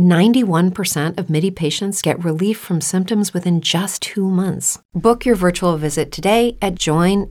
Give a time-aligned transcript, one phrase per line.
[0.00, 4.78] 91% of MIDI patients get relief from symptoms within just two months.
[4.94, 7.30] Book your virtual visit today at joinmidi.com.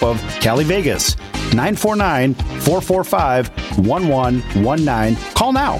[0.00, 1.16] Of Cali Vegas,
[1.52, 3.48] 949 445
[3.86, 5.34] 1119.
[5.34, 5.78] Call now.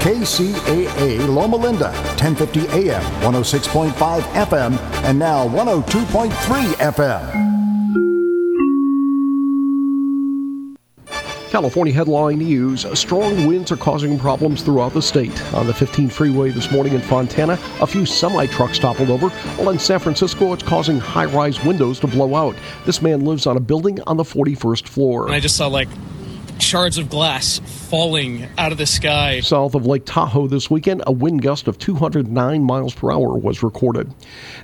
[0.00, 6.30] KCAA Loma Linda, 1050 AM, 106.5 FM, and now 102.3
[6.76, 7.59] FM.
[11.50, 15.42] California headline news strong winds are causing problems throughout the state.
[15.52, 19.70] On the 15 freeway this morning in Fontana, a few semi trucks toppled over, while
[19.70, 22.54] in San Francisco, it's causing high rise windows to blow out.
[22.86, 25.26] This man lives on a building on the 41st floor.
[25.26, 25.88] And I just saw like
[26.62, 29.40] shards of glass falling out of the sky.
[29.40, 33.62] South of Lake Tahoe this weekend, a wind gust of 209 miles per hour was
[33.62, 34.12] recorded.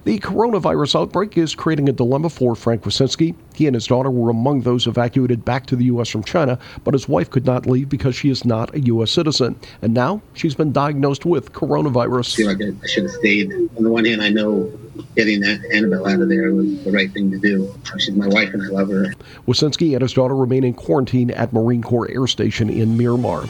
[0.04, 3.34] The coronavirus outbreak is creating a dilemma for Frank Wucinski.
[3.54, 6.08] He and his daughter were among those evacuated back to the U.S.
[6.08, 9.10] from China, but his wife could not leave because she is not a U.S.
[9.10, 9.58] citizen.
[9.82, 12.34] And now she's been diagnosed with coronavirus.
[12.34, 13.52] I feel like I, I should have stayed.
[13.76, 14.72] On the one hand, I know
[15.14, 17.74] getting that Annabelle out of there was the right thing to do.
[17.98, 19.12] She's my wife and I love her.
[19.46, 23.44] Wucinski and his daughter remain in quarantine at Marine Corps Air Station in Miramar.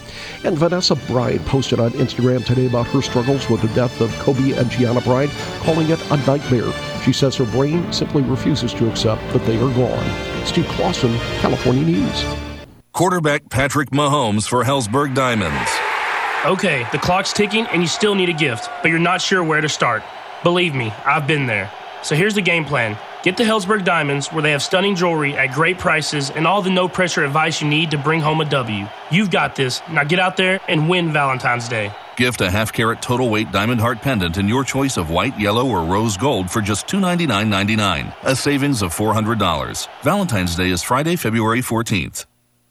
[0.45, 4.53] And Vanessa Bryant posted on Instagram today about her struggles with the death of Kobe
[4.53, 6.73] and Gianna Bryant, calling it a nightmare.
[7.03, 10.47] She says her brain simply refuses to accept that they are gone.
[10.47, 12.25] Steve Clausen, California News.
[12.93, 15.71] Quarterback Patrick Mahomes for Helzberg Diamonds.
[16.47, 19.61] Okay, the clock's ticking and you still need a gift, but you're not sure where
[19.61, 20.03] to start.
[20.47, 21.73] Believe me, I've been there.
[22.03, 22.97] So here's the game plan.
[23.25, 26.71] Get to Helzberg Diamonds, where they have stunning jewelry at great prices and all the
[26.71, 28.87] no pressure advice you need to bring home a W.
[29.11, 29.83] You've got this.
[29.91, 31.91] Now get out there and win Valentine's Day.
[32.17, 35.67] Gift a half carat total weight diamond heart pendant in your choice of white, yellow,
[35.67, 39.89] or rose gold for just $299.99, a savings of $400.
[40.05, 42.25] Valentine's Day is Friday, February 14th.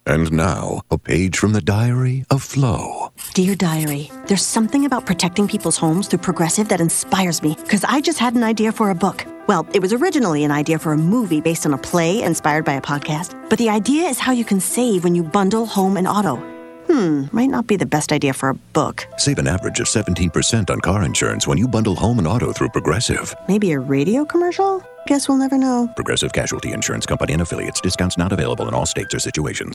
[0.06, 3.12] And now, a page from the diary of Flo.
[3.34, 8.00] Dear Diary, there's something about protecting people's homes through Progressive that inspires me because I
[8.00, 9.26] just had an idea for a book.
[9.48, 12.74] Well, it was originally an idea for a movie based on a play inspired by
[12.74, 16.06] a podcast, but the idea is how you can save when you bundle home and
[16.06, 16.55] auto.
[16.88, 19.06] Hmm, might not be the best idea for a book.
[19.18, 22.68] Save an average of 17% on car insurance when you bundle home and auto through
[22.70, 23.34] Progressive.
[23.48, 24.82] Maybe a radio commercial?
[25.06, 25.88] Guess we'll never know.
[25.96, 27.80] Progressive Casualty Insurance Company and affiliates.
[27.80, 29.74] Discounts not available in all states or situations.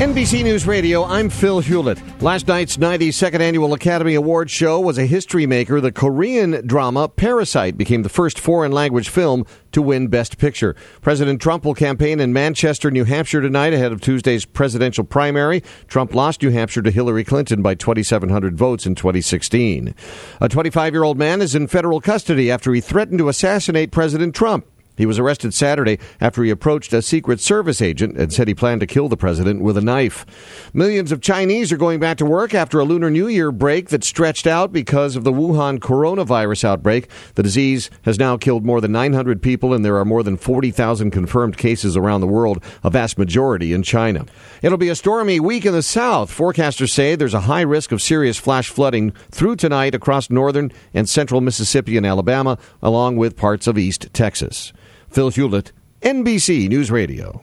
[0.00, 2.00] NBC News Radio, I'm Phil Hewlett.
[2.22, 5.78] Last night's 92nd Annual Academy Awards show was a history maker.
[5.78, 10.74] The Korean drama Parasite became the first foreign language film to win Best Picture.
[11.02, 15.62] President Trump will campaign in Manchester, New Hampshire tonight ahead of Tuesday's presidential primary.
[15.86, 19.94] Trump lost New Hampshire to Hillary Clinton by 2,700 votes in 2016.
[20.40, 24.34] A 25 year old man is in federal custody after he threatened to assassinate President
[24.34, 24.64] Trump.
[24.96, 28.80] He was arrested Saturday after he approached a Secret Service agent and said he planned
[28.80, 30.26] to kill the president with a knife.
[30.74, 34.04] Millions of Chinese are going back to work after a Lunar New Year break that
[34.04, 37.08] stretched out because of the Wuhan coronavirus outbreak.
[37.34, 41.10] The disease has now killed more than 900 people, and there are more than 40,000
[41.10, 44.26] confirmed cases around the world, a vast majority in China.
[44.60, 46.30] It'll be a stormy week in the south.
[46.30, 51.08] Forecasters say there's a high risk of serious flash flooding through tonight across northern and
[51.08, 54.72] central Mississippi and Alabama, along with parts of East Texas.
[55.10, 55.72] Phil Hewlett,
[56.02, 57.42] NBC News Radio.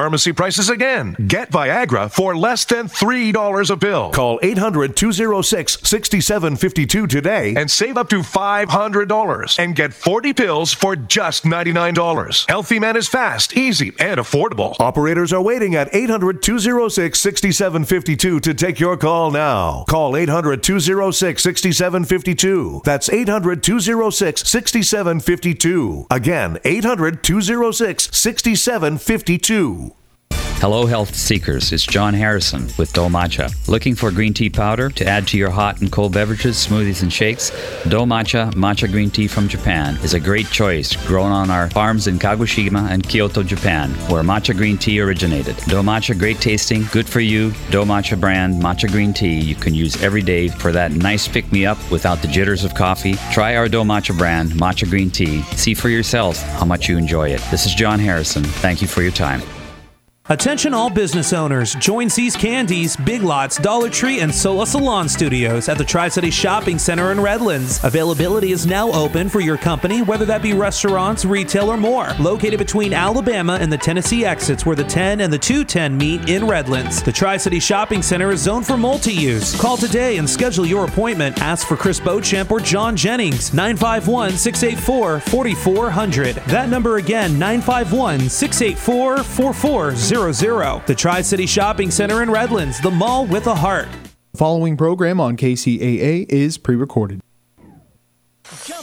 [0.00, 1.14] pharmacy prices again.
[1.26, 4.10] Get Viagra for less than $3 a pill.
[4.12, 10.96] Call 800 206 6752 today and save up to $500 and get 40 pills for
[10.96, 12.48] just $99.
[12.48, 14.74] Healthy Man is fast, easy, and affordable.
[14.80, 19.84] Operators are waiting at 800 206 6752 to take your call now.
[19.86, 22.80] Call 800 206 6752.
[22.86, 26.06] That's 800 206 6752.
[26.10, 29.89] Again, 800 206 6752.
[30.60, 31.72] Hello, health seekers.
[31.72, 33.50] It's John Harrison with Do Matcha.
[33.66, 37.10] Looking for green tea powder to add to your hot and cold beverages, smoothies, and
[37.10, 37.48] shakes?
[37.84, 42.08] Do Matcha Matcha Green Tea from Japan is a great choice, grown on our farms
[42.08, 45.56] in Kagoshima and Kyoto, Japan, where matcha green tea originated.
[45.66, 47.52] Do Matcha, great tasting, good for you.
[47.70, 51.50] Do Matcha brand matcha green tea you can use every day for that nice pick
[51.50, 53.14] me up without the jitters of coffee.
[53.32, 55.40] Try our Do Matcha brand matcha green tea.
[55.56, 57.40] See for yourselves how much you enjoy it.
[57.50, 58.44] This is John Harrison.
[58.44, 59.40] Thank you for your time.
[60.30, 61.74] Attention all business owners.
[61.74, 66.30] Join See's Candies, Big Lots, Dollar Tree, and Sola Salon Studios at the Tri City
[66.30, 67.82] Shopping Center in Redlands.
[67.82, 72.10] Availability is now open for your company, whether that be restaurants, retail, or more.
[72.20, 76.46] Located between Alabama and the Tennessee exits where the 10 and the 210 meet in
[76.46, 77.02] Redlands.
[77.02, 79.60] The Tri City Shopping Center is zoned for multi use.
[79.60, 81.42] Call today and schedule your appointment.
[81.42, 86.36] Ask for Chris Beauchamp or John Jennings, 951 684 4400.
[86.46, 88.28] That number again, 951
[90.20, 90.86] 684 4400.
[90.86, 93.88] The Tri City Shopping Center in Redlands, the mall with a heart.
[94.32, 97.20] The following program on KCAA is pre recorded.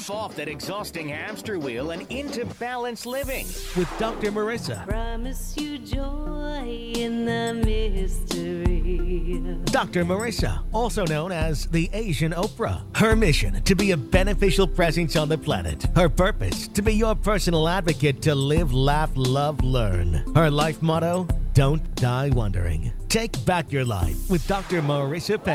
[0.07, 3.45] Jump off that exhausting hamster wheel and into balanced living
[3.75, 4.31] with Dr.
[4.31, 4.87] Marissa.
[4.87, 9.41] Promise you joy in the mystery.
[9.65, 10.05] Dr.
[10.05, 12.83] Marissa, also known as the Asian Oprah.
[12.95, 15.85] Her mission to be a beneficial presence on the planet.
[15.93, 20.23] Her purpose to be your personal advocate to live, laugh, love, learn.
[20.35, 22.93] Her life motto don't die wondering.
[23.09, 24.81] Take back your life with Dr.
[24.81, 25.51] Marissa Pei.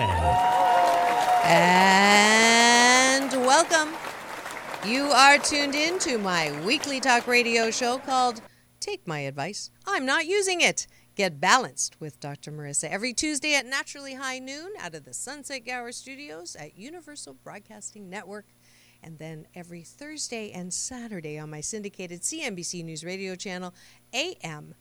[1.49, 4.12] And welcome.
[4.85, 8.43] You are tuned in to my weekly talk radio show called
[8.81, 9.71] Take My Advice.
[9.87, 10.89] I'm not using it.
[11.15, 12.51] Get balanced with Dr.
[12.51, 17.35] Marissa every Tuesday at naturally high noon out of the Sunset Gower studios at Universal
[17.45, 18.47] Broadcasting Network.
[19.05, 23.75] And then every Thursday and Saturday on my syndicated CNBC News Radio channel,
[24.13, 24.75] AM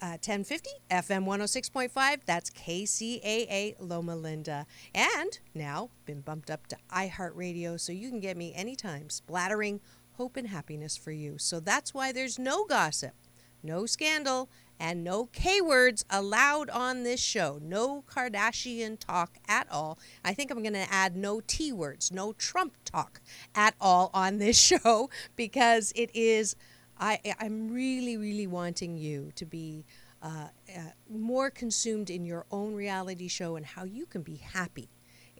[0.00, 2.20] uh, 1050, FM 106.5.
[2.26, 4.66] That's KCAA Loma Linda.
[4.94, 9.80] And now been bumped up to iHeartRadio so you can get me anytime, splattering
[10.12, 11.38] hope and happiness for you.
[11.38, 13.14] So that's why there's no gossip,
[13.62, 14.48] no scandal,
[14.78, 17.58] and no K words allowed on this show.
[17.62, 19.98] No Kardashian talk at all.
[20.24, 23.20] I think I'm going to add no T words, no Trump talk
[23.54, 26.56] at all on this show because it is
[26.98, 29.84] I, I'm really, really wanting you to be
[30.22, 34.88] uh, uh, more consumed in your own reality show and how you can be happy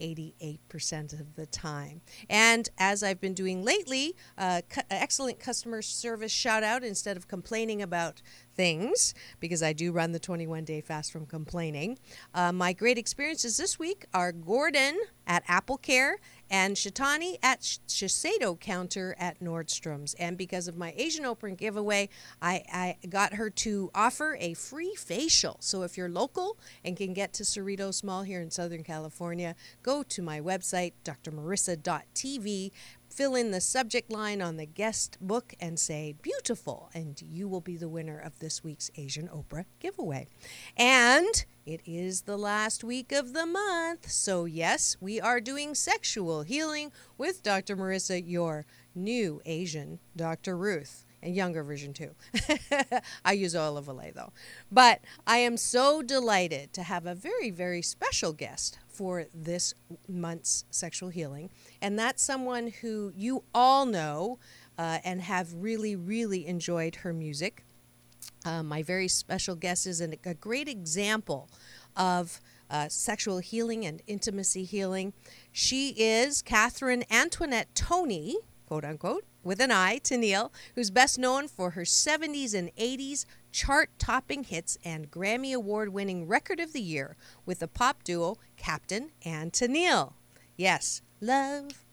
[0.01, 2.03] 88% of the time.
[2.29, 7.29] And as I've been doing lately, uh, cu- excellent customer service shout out instead of
[7.29, 8.23] complaining about
[8.57, 11.99] things, because I do run the 21 day fast from complaining.
[12.35, 16.19] Uh, my great experiences this week are Gordon at Apple Care
[16.49, 20.15] and Shatani at Shiseido counter at Nordstrom's.
[20.15, 22.09] And because of my Asian Oprah giveaway,
[22.41, 25.57] I, I got her to offer a free facial.
[25.61, 30.03] So if you're local and can get to Cerritos Mall here in Southern California, go
[30.05, 32.71] to my website, drmarissa.tv,
[33.17, 37.63] fill in the subject line on the guest book and say beautiful, and you will
[37.63, 40.29] be the winner of this week's Asian Oprah giveaway.
[40.77, 46.43] And it is the last week of the month, so yes, we are doing sexual
[46.43, 47.75] healing with Dr.
[47.75, 50.55] Marissa, your new Asian Dr.
[50.55, 52.15] Ruth and younger version too.
[53.25, 54.33] I use oil of Olay though.
[54.71, 59.75] But I am so delighted to have a very, very special guest for this
[60.09, 61.51] month's sexual healing.
[61.83, 64.39] And that's someone who you all know
[64.79, 67.65] uh, and have really, really enjoyed her music.
[68.45, 71.51] Uh, my very special guest is an, a great example
[71.97, 75.13] of uh, sexual healing and intimacy healing.
[75.53, 78.37] She is Cathryn Antoinette Toni,
[78.67, 83.91] quote unquote, with an I Tennille, who's best known for her 70s and 80s chart
[83.99, 88.37] topping hits and Grammy Award winning Record of the Year with the pop duo
[88.67, 90.15] Captain and Tennille.
[90.57, 91.86] Yes, love,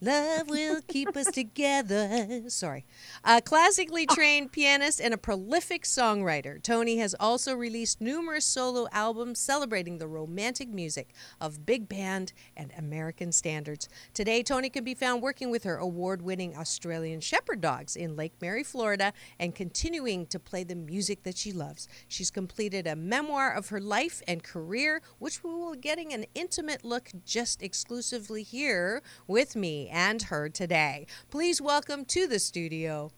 [0.00, 2.42] Love will keep us together.
[2.48, 2.84] Sorry.
[3.24, 4.14] A classically oh.
[4.14, 10.08] trained pianist and a prolific songwriter, Toni has also released numerous solo albums celebrating the
[10.08, 13.88] romantic music of big band and American standards.
[14.12, 18.34] Today, Toni can be found working with her award winning Australian Shepherd dogs in Lake
[18.42, 21.88] Mary, Florida, and continuing to play the music that she loves.
[22.08, 26.26] She's completed a memoir of her life and career, which we will be getting an
[26.34, 31.06] intimate look just exclusively here with me and her today.
[31.30, 33.10] Please welcome to the studio,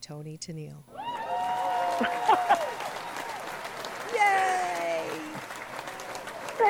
[0.00, 0.84] Toni Tennille.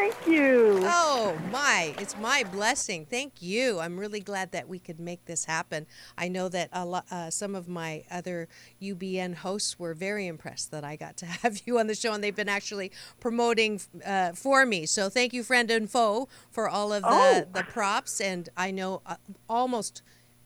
[0.04, 0.80] Thank you.
[0.82, 3.06] Oh my, it's my blessing.
[3.06, 3.80] Thank you.
[3.80, 5.86] I'm really glad that we could make this happen.
[6.18, 8.46] I know that a uh, some of my other
[8.82, 12.22] UBN hosts were very impressed that I got to have you on the show, and
[12.22, 14.84] they've been actually promoting uh, for me.
[14.84, 17.46] So thank you, friend and foe, for all of the, Oh.
[17.54, 18.20] the props.
[18.20, 19.16] And I know uh,
[19.48, 20.02] almost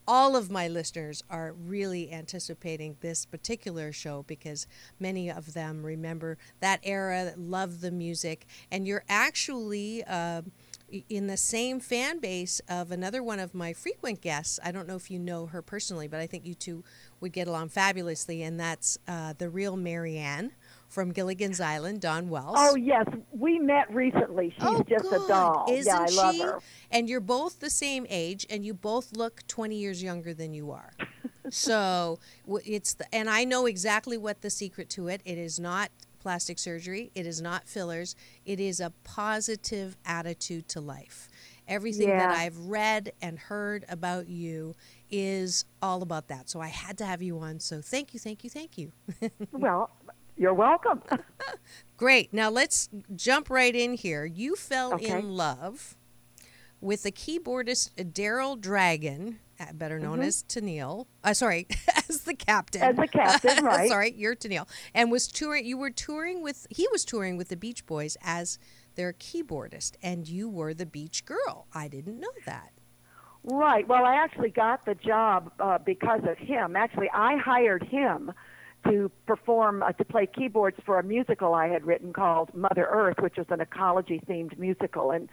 [0.08, 4.66] all of my listeners are really anticipating this particular show because
[4.98, 10.42] many of them remember that era, love the music, and you're actually uh,
[11.10, 14.58] in the same fan base of another one of my frequent guests.
[14.64, 16.82] I don't know if you know her personally, but I think you two
[17.20, 20.52] would get along fabulously, and that's uh, the real Mary Ann
[20.88, 22.56] from Gilligan's Island, Dawn Wells.
[22.58, 24.50] Oh yes, we met recently.
[24.50, 25.22] She's Oh, just good.
[25.24, 25.66] a doll.
[25.70, 26.40] Isn't yeah, I love she?
[26.42, 26.60] her.
[26.90, 30.70] And you're both the same age, and you both look 20 years younger than you
[30.70, 30.90] are.
[31.50, 32.18] so
[32.64, 35.20] it's the, and I know exactly what the secret to it.
[35.24, 35.90] It is not
[36.20, 37.10] plastic surgery.
[37.14, 38.16] It is not fillers.
[38.44, 41.28] It is a positive attitude to life.
[41.68, 44.74] Everything that I've read and heard about you
[45.10, 46.48] is all about that.
[46.48, 47.60] So I had to have you on.
[47.60, 48.92] So thank you, thank you, thank you.
[49.52, 49.90] Well,
[50.38, 51.02] you're welcome.
[51.96, 52.32] Great.
[52.32, 54.24] Now let's jump right in here.
[54.24, 55.18] You fell Okay.
[55.18, 55.96] in love
[56.80, 60.26] with the keyboardist Daryl Dragon, uh, better known Mhm.
[60.26, 61.06] as Tennille.
[61.24, 61.66] Uh, sorry,
[62.08, 62.82] as the captain.
[62.82, 63.88] As the captain, right.
[63.88, 65.66] sorry, you're Tennille, and was touring.
[65.66, 66.66] You were touring with.
[66.70, 68.58] He was touring with the Beach Boys as
[68.94, 71.66] their keyboardist, and you were the Beach Girl.
[71.74, 72.70] I didn't know that.
[73.44, 73.86] Right.
[73.88, 76.76] Well, I actually got the job uh, because of him.
[76.76, 78.32] Actually, I hired him
[78.88, 83.16] to perform uh, to play keyboards for a musical I had written called Mother Earth,
[83.20, 85.28] which was an ecology themed musical, and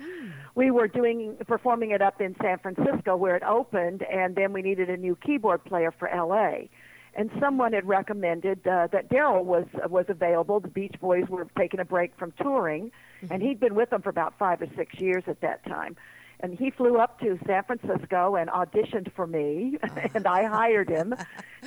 [0.56, 4.62] we were doing performing it up in San Francisco where it opened, and then we
[4.62, 6.70] needed a new keyboard player for L.A.
[7.18, 10.60] And someone had recommended uh, that Daryl was was available.
[10.60, 12.92] The Beach Boys were taking a break from touring,
[13.30, 15.96] and he'd been with them for about five or six years at that time
[16.42, 19.78] and he flew up to San Francisco and auditioned for me,
[20.14, 21.14] and I hired him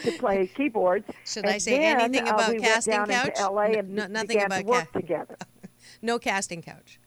[0.03, 1.07] to play keyboards.
[1.27, 3.39] Should and I say then, anything uh, about we casting went down couch?
[3.39, 5.37] into LA and no- nothing began about to work ca- together.
[6.03, 7.01] No casting couch.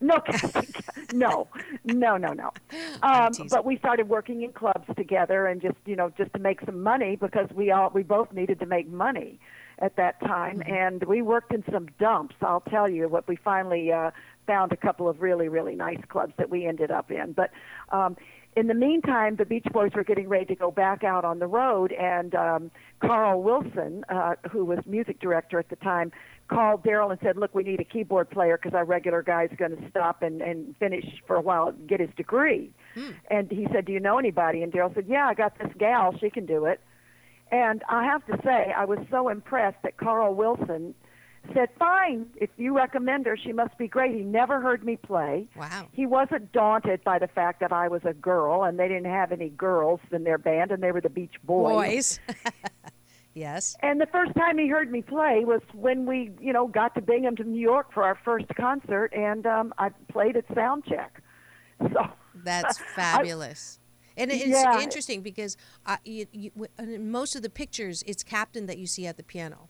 [0.00, 1.12] No casting, couch.
[1.12, 1.46] no,
[1.84, 2.50] no, no, no.
[3.02, 6.60] Um, but we started working in clubs together, and just you know, just to make
[6.64, 9.38] some money because we all we both needed to make money
[9.78, 10.72] at that time, Mm-hmm.
[10.72, 12.34] and we worked in some dumps.
[12.42, 14.10] I'll tell you what we finally uh,
[14.46, 17.50] found a couple of really really nice clubs that we ended up in, but.
[17.90, 18.16] Um,
[18.56, 21.46] in the meantime, the Beach Boys were getting ready to go back out on the
[21.48, 22.70] road, and um,
[23.00, 26.12] Carl Wilson, uh, who was music director at the time,
[26.48, 29.76] called Daryl and said, "Look, we need a keyboard player because our regular guy's going
[29.76, 32.70] to stop and, and finish for a while and get his degree."
[33.28, 36.16] And he said, "Do you know anybody?" And Daryl said, "Yeah, I got this gal.
[36.18, 36.80] She can do it."
[37.50, 40.94] And I have to say, I was so impressed that Carl Wilson
[41.52, 45.48] said, "Fine, if you recommend her, she must be great." He never heard me play.
[45.56, 45.88] Wow.
[45.92, 49.32] He wasn't daunted by the fact that I was a girl, and they didn't have
[49.32, 51.74] any girls in their band, and they were the Beach Boys.
[51.74, 52.20] Boys.
[53.34, 53.76] yes.
[53.82, 57.00] and the first time he heard me play was when we, you know, got to
[57.00, 61.08] Binghamton, New York for our first concert, and um, I played at Soundcheck.
[61.92, 63.80] So That's I- fabulous.
[64.16, 64.80] and it's Yeah.
[64.80, 69.06] interesting because uh, you, you, in most of the pictures, it's Captain that you see
[69.08, 69.68] at the piano.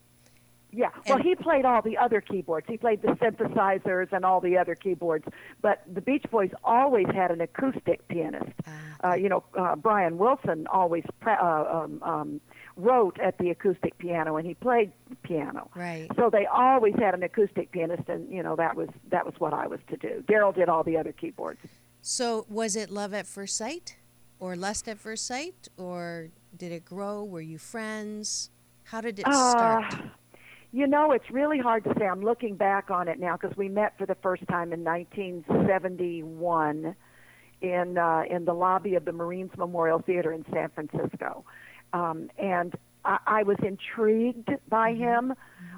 [0.75, 2.67] Yeah, well, he played all the other keyboards.
[2.67, 5.25] He played the synthesizers and all the other keyboards.
[5.61, 8.51] But the Beach Boys always had an acoustic pianist.
[8.67, 8.71] Ah,
[9.11, 12.41] Uh, you know, uh, Brian Wilson always pra- uh, um, um,
[12.75, 14.91] wrote at the acoustic piano, and he played
[15.23, 15.69] piano.
[15.75, 16.09] Right.
[16.17, 19.53] So they always had an acoustic pianist, and you know that was that was what
[19.53, 20.23] I was to do.
[20.27, 21.59] Daryl did all the other keyboards.
[22.01, 23.97] So was it love at first sight,
[24.39, 27.23] or lust at first sight, or did it grow?
[27.23, 28.49] Were you friends?
[28.85, 29.93] How did it start?
[30.75, 32.05] You know, it's really hard to say.
[32.05, 36.93] I'm looking back on it now because we met for the first time in 1971
[37.61, 41.45] in uh, in the lobby of the Marines Memorial Theater in San Francisco,
[41.93, 42.73] um, and
[43.05, 45.03] I, I was intrigued by Mm-hmm.
[45.03, 45.33] him.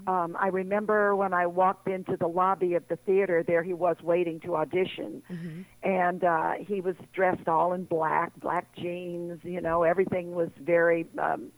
[0.08, 3.98] Um, I remember when I walked into the lobby of the theater, there he was
[4.02, 5.62] waiting to audition, Mm-hmm.
[5.84, 9.40] and uh, he was dressed all in black, black jeans.
[9.44, 11.52] You know, everything was very um,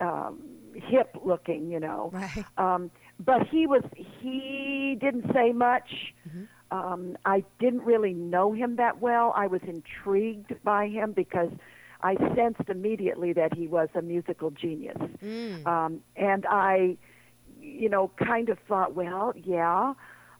[0.00, 0.38] um,
[0.84, 1.70] hip looking.
[1.70, 2.44] You know, Right.
[2.58, 3.82] um, but he was
[4.20, 6.14] he didn't say much.
[6.70, 9.32] Um, I didn't really know him that well.
[9.36, 11.50] I was intrigued by him because
[12.02, 14.96] I sensed immediately that he was a musical genius.
[15.66, 16.96] Um, and I,
[17.60, 19.94] you know, kind of thought, well, yeah,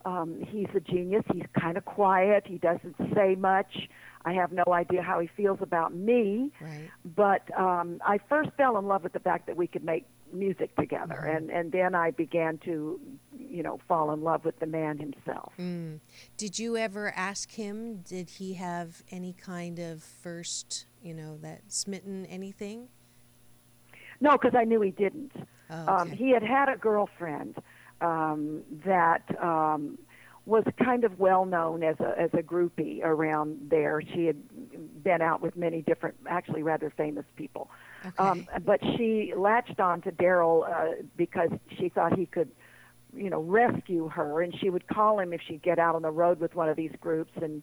[0.04, 1.22] um, he's a genius.
[1.32, 2.44] He's kind of quiet.
[2.46, 3.88] He doesn't say much.
[4.24, 6.50] I have no idea how he feels about me.
[6.60, 6.90] Right.
[7.04, 10.74] But um, I first fell in love with the fact that we could make music
[10.76, 13.00] together, and and then I began to,
[13.36, 15.52] you know, fall in love with the man himself.
[15.58, 16.00] Mm.
[16.36, 18.02] Did you ever ask him?
[18.02, 22.88] Did he have any kind of first, you know, that smitten anything?
[24.20, 25.32] No, because I knew he didn't.
[25.70, 27.56] Oh, um, he had had a girlfriend
[28.00, 29.98] um, that um,
[30.46, 34.00] was kind of well known as a as a groupie around there.
[34.14, 37.68] She had been out with many different, actually rather famous people.
[38.18, 42.50] Um, but she latched on to Daryl uh, because she thought he could,
[43.14, 46.10] you know, rescue her, and she would call him if she'd get out on the
[46.10, 47.32] road with one of these groups.
[47.40, 47.62] And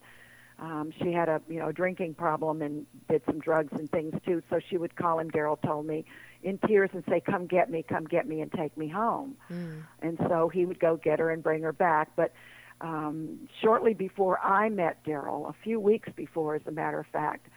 [0.59, 4.41] um she had a you know drinking problem and did some drugs and things too.
[4.49, 6.05] So she would call him daryl told me
[6.43, 9.35] in tears and say come get me come get me and take me home.
[10.01, 12.09] And so he would go get her and bring her back.
[12.15, 12.33] But
[12.81, 17.47] um shortly before i met daryl a few weeks before as a matter of fact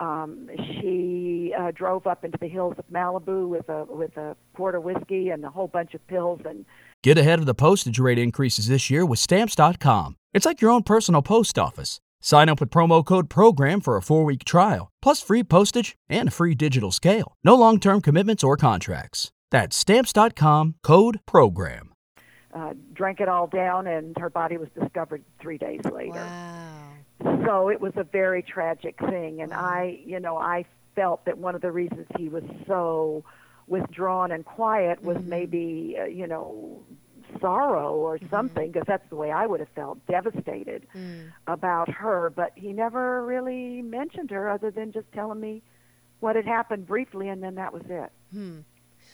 [0.00, 0.48] um
[0.80, 4.82] she uh, drove up into the hills of malibu with a with a quart of
[4.82, 6.64] whiskey and a whole bunch of pills and
[7.02, 10.16] Get ahead of the postage rate increases this year with Stamps.com.
[10.34, 12.00] It's like your own personal post office.
[12.20, 16.28] Sign up with promo code PROGRAM for a four week trial, plus free postage and
[16.28, 17.34] a free digital scale.
[17.44, 19.30] No long term commitments or contracts.
[19.52, 21.92] That's Stamps.com code PROGRAM.
[22.52, 26.26] uh, drank it all down, and her body was discovered three days later.
[27.22, 31.54] So it was a very tragic thing, and I, you know, I felt that one
[31.54, 33.24] of the reasons he was so
[33.66, 36.82] withdrawn and quiet was maybe, uh, you know,
[37.40, 40.86] sorrow or something, because that's the way I would have felt, devastated
[41.46, 42.30] about her.
[42.30, 45.62] But he never really mentioned her, other than just telling me
[46.20, 48.10] what had happened briefly, and then that was it.
[48.32, 48.60] Hmm.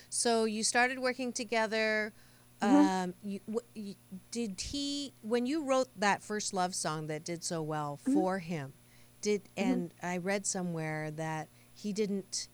[0.09, 2.13] So you started working together.
[2.63, 3.05] Mhm.
[3.05, 3.95] Um, you, w- you,
[4.31, 8.15] did he when you wrote that first love song that did so well Mhm.
[8.15, 8.73] for him?
[9.21, 9.49] Did Mhm.
[9.57, 12.49] and I read somewhere that he didn't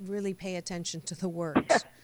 [0.00, 1.84] really pay attention to the words.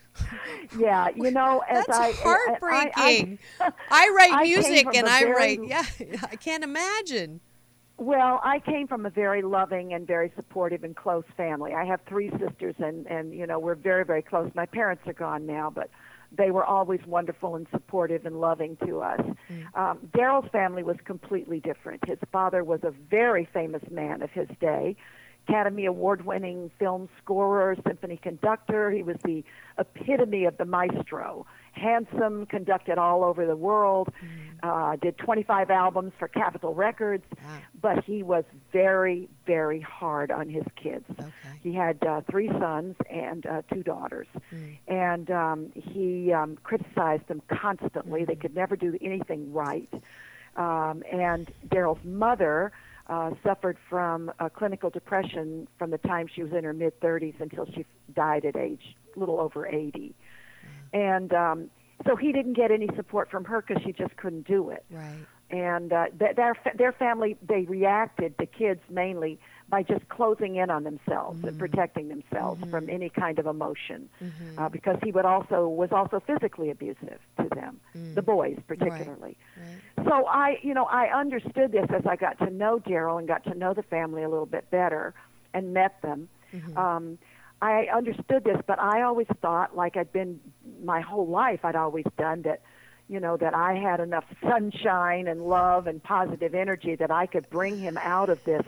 [0.79, 3.39] Yeah, you know, as That's I I- heartbreaking.
[3.61, 5.85] I, I write I came music and I very- write yeah.
[6.31, 7.41] I can't imagine.
[7.97, 11.75] Well, I came from a very loving and very supportive and close family.
[11.75, 14.51] I have three sisters, and and you know we're very very close.
[14.55, 15.91] My parents are gone now, but
[16.37, 19.21] they were always wonderful and supportive and loving to us.
[19.75, 22.07] Um, Daryl's family was completely different.
[22.07, 24.97] His father was a very famous man of his day.
[25.51, 28.91] Academy Award winning film scorer, symphony conductor.
[28.91, 29.43] He was the
[29.79, 31.45] epitome of the maestro.
[31.73, 34.09] Handsome, conducted all over the world,
[34.63, 37.25] uh, did 25 albums for Capitol Records,
[37.81, 41.05] but he was very, very hard on his kids.
[41.63, 44.27] He had uh, three sons and uh, two daughters,
[44.89, 48.25] and um, he um, criticized them constantly.
[48.25, 49.89] They could never do anything right.
[50.57, 52.73] Um, and Daryl's mother
[53.11, 57.39] uh, suffered from uh, clinical depression from the time she was in her mid 30s
[57.41, 60.15] until she died at age little over 80.
[60.93, 61.71] And um,
[62.07, 64.85] so he didn't get any support from her because she just couldn't do it.
[64.91, 65.27] Right.
[65.51, 70.69] And uh, th- their their family they reacted the kids mainly by just closing in
[70.71, 71.49] on themselves Mm-hmm.
[71.49, 74.59] and protecting themselves from any kind of emotion Mhm.
[74.59, 78.15] uh, because he would also was also physically abusive to them, Mm.
[78.17, 79.37] the boys particularly.
[80.05, 83.45] So I, you know, I understood this as I got to know Daryl and got
[83.45, 85.15] to know the family a little bit better
[85.55, 86.29] and met them.
[86.77, 87.19] Um,
[87.63, 90.41] I understood this, but I always thought, like I'd been
[90.83, 92.61] my whole life, I'd always done that.
[93.11, 97.51] You know that I had enough sunshine and love and positive energy that I could
[97.51, 98.63] bring him out of this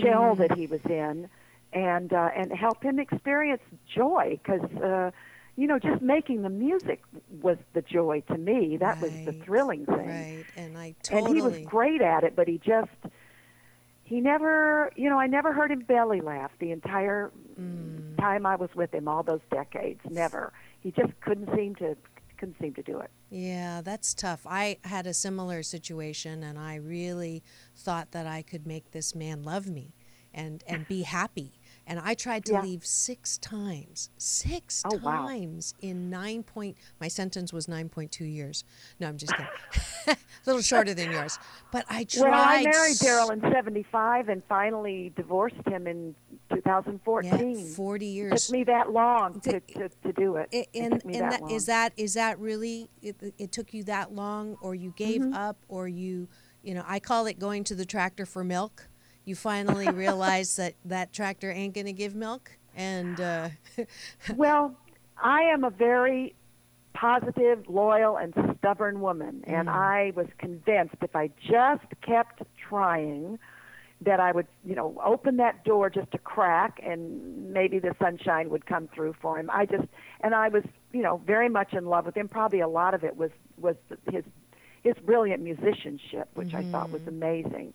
[0.00, 1.28] shell that he was in,
[1.72, 4.38] and uh, and help him experience joy.
[4.40, 5.10] Because uh,
[5.56, 7.02] you know, just making the music
[7.40, 8.76] was the joy to me.
[8.76, 10.08] That was the thrilling thing.
[10.08, 10.44] Right.
[10.56, 11.26] And I totally...
[11.26, 12.90] And he was great at it, but he just
[14.04, 18.16] he never, you know, I never heard him belly laugh the entire Mm.
[18.18, 20.00] time I was with him, all those decades.
[20.08, 20.52] Never.
[20.80, 21.96] He just couldn't seem to
[22.42, 23.08] couldn't seem to do it.
[23.30, 24.40] Yeah, that's tough.
[24.46, 27.44] I had a similar situation and I really
[27.76, 29.94] thought that I could make this man love me
[30.34, 31.52] and and be happy.
[31.86, 32.62] And I tried to Yeah.
[32.62, 34.10] leave six times.
[34.16, 35.26] Six Oh, wow.
[35.26, 36.76] times in nine point.
[37.00, 38.64] My sentence was nine point two years.
[39.00, 39.46] No, I'm just kidding.
[40.06, 40.16] a
[40.46, 41.38] little shorter than yours.
[41.70, 42.30] But I tried.
[42.30, 46.14] Well, I married Daryl in '75 and finally divorced him in
[46.54, 47.58] 2014.
[47.58, 48.32] Yeah, 40 years.
[48.32, 50.48] It Took me that long to, to, to do it.
[50.52, 51.50] It and took me and that, that, long.
[51.50, 55.34] is that is that really it, it took you that long or you gave Mhm.
[55.34, 56.28] up or you
[56.62, 58.88] you know i call it going to the tractor for milk
[59.24, 63.48] you finally realize that that tractor ain't going to give milk and uh,
[64.36, 64.74] well,
[65.22, 66.34] I am a very
[66.94, 69.74] positive, loyal, and stubborn woman, and Mm.
[69.74, 73.38] I was convinced if I just kept trying,
[74.00, 78.50] that I would, you know, open that door just a crack, and maybe the sunshine
[78.50, 79.48] would come through for him.
[79.52, 79.86] I just,
[80.22, 82.26] and I was, you know, very much in love with him.
[82.28, 83.76] Probably a lot of it was was
[84.10, 84.24] his
[84.82, 87.72] his brilliant musicianship, which I thought was amazing.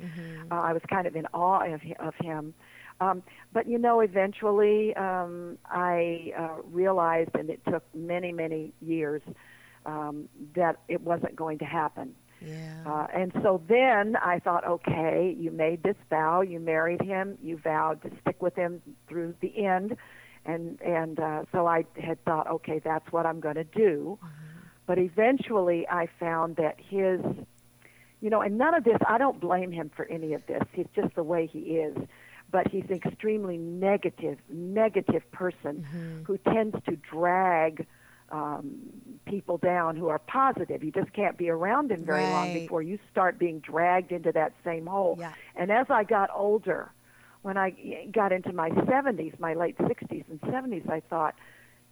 [0.52, 2.54] Uh, I was kind of in awe of, of him.
[3.00, 9.22] Um, but you know, eventually um, I uh, realized, and it took many, many years,
[9.86, 12.16] um, that it wasn't going to happen.
[12.42, 17.38] yeah Uh, and so then I thought, okay, you made this vow, you married him,
[17.42, 19.96] you vowed to stick with him through the end,
[20.46, 24.18] and and uh, so I had thought, okay, that's what I'm going to do.
[24.88, 27.20] But eventually, I found that his,
[28.22, 30.64] you know, and none of this, I don't blame him for any of this.
[30.72, 31.96] He's just the way he is.
[32.50, 35.86] But he's an extremely negative, negative person
[36.26, 37.86] who tends to drag
[38.30, 38.78] um,
[39.26, 40.82] people down who are positive.
[40.82, 44.54] You just can't be around him very long before you start being dragged into that
[44.64, 45.18] same hole.
[45.20, 45.34] Yeah.
[45.58, 46.92] And as I got older,
[47.42, 51.36] when I got into my 70s, my late 60s and 70s, I thought,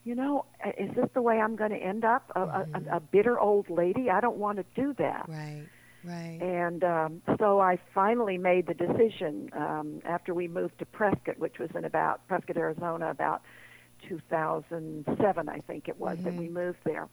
[0.06, 0.46] you know,
[0.78, 2.32] is this the way I'm going to end up?
[2.36, 4.10] A, a, a bitter old lady?
[4.10, 5.26] I don't want to do that.
[5.28, 5.65] right
[6.06, 11.39] right And um, so I finally made the decision um, after we moved to Prescott,
[11.39, 13.41] which was in about Prescott, Arizona, about
[14.08, 17.08] 2007, I think it was, that we moved there.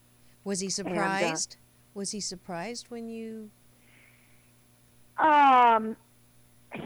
[0.45, 1.57] was he uh, surprised
[1.95, 3.51] was he surprised when you
[5.19, 5.97] Um,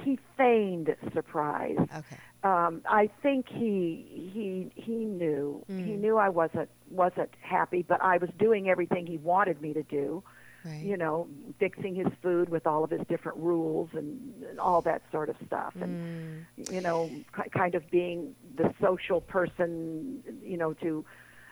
[0.04, 1.76] he feigned surprise.
[1.78, 2.16] Okay.
[2.44, 8.18] Um, I think he he he knew he knew I wasn't wasn't happy, but I
[8.18, 10.22] was doing everything he wanted me to do.
[10.64, 10.82] Right.
[10.82, 11.28] You know,
[11.60, 15.36] fixing his food with all of his different rules and, and all that sort of
[15.46, 20.22] stuff, and you know, ki- kind of being the social person.
[20.44, 21.04] You know, to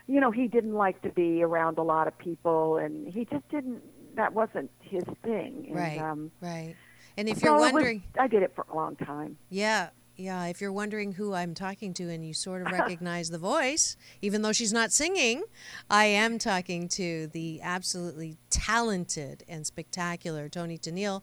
[0.06, 3.48] you know, he didn't like to be around a lot of people, and he just
[3.50, 3.82] didn't.
[4.16, 5.66] That wasn't his thing.
[5.68, 6.74] And, right Um, right
[7.16, 9.38] and if so you're it was- wondering I did it for a long time.
[9.48, 10.46] Yeah, yeah.
[10.46, 14.42] If you're wondering who I'm talking to and you sort of recognize the voice, even
[14.42, 15.42] though she's not singing,
[15.90, 21.22] I am talking to the absolutely talented and spectacular Toni Tennille,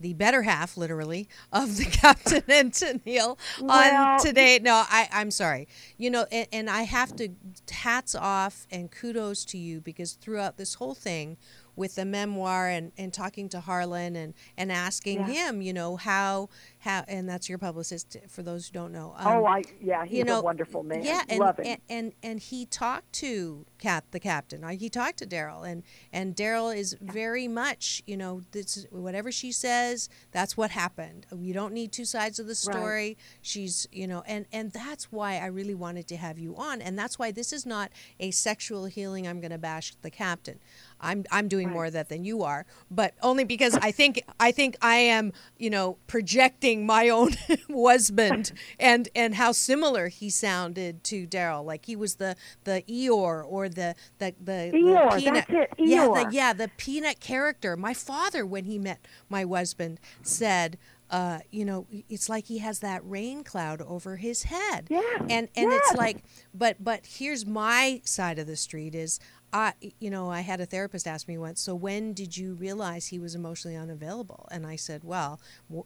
[0.00, 4.58] the better half, literally, of the Captain and Tennille on Well- today.
[4.60, 5.68] No, I, I'm sorry.
[5.96, 7.28] You know, and, and I have to
[7.70, 11.36] hats off and kudos to you because throughout this whole thing,
[11.74, 15.48] with the memoir and, and talking to Harlan and, and asking Yeah.
[15.48, 16.50] him, you know, how
[16.82, 19.14] how and that's your publicist for those who don't know.
[19.16, 21.04] Um, oh, I yeah, he's you know, a wonderful man.
[21.04, 21.66] Yeah, and, Love him.
[21.66, 24.64] and and and he talked to Cap the captain.
[24.64, 29.30] Uh, He talked to Daryl, and and Daryl is very much, you know, this whatever
[29.30, 31.26] she says, that's what happened.
[31.36, 32.56] You don't need two sides of the Right.
[32.76, 33.18] story.
[33.42, 36.98] She's, you know, and and that's why I really wanted to have you on, and
[36.98, 39.28] that's why this is not a sexual healing.
[39.28, 40.58] I'm going to bash the captain.
[41.00, 44.50] I'm I'm doing more of that than you are, but only because I think I
[44.52, 47.32] think I am, you know, projecting my own
[47.72, 51.64] husband and and how similar he sounded to Daryl.
[51.64, 55.44] Like he was the the Eeyore or the the the, the Eeyore, peanut.
[55.48, 57.76] that's it, Yeah, the, yeah, the peanut character.
[57.76, 60.78] My father, when he met my husband, said.
[61.10, 65.46] Uh, you know, it's like he has that rain cloud over his head, Yes, and
[65.54, 69.20] and it's like, but but here's my side of the street is
[69.52, 73.06] I, you know, I had a therapist ask me once, so when did you realize
[73.06, 74.48] he was emotionally unavailable?
[74.50, 75.40] And I said, well,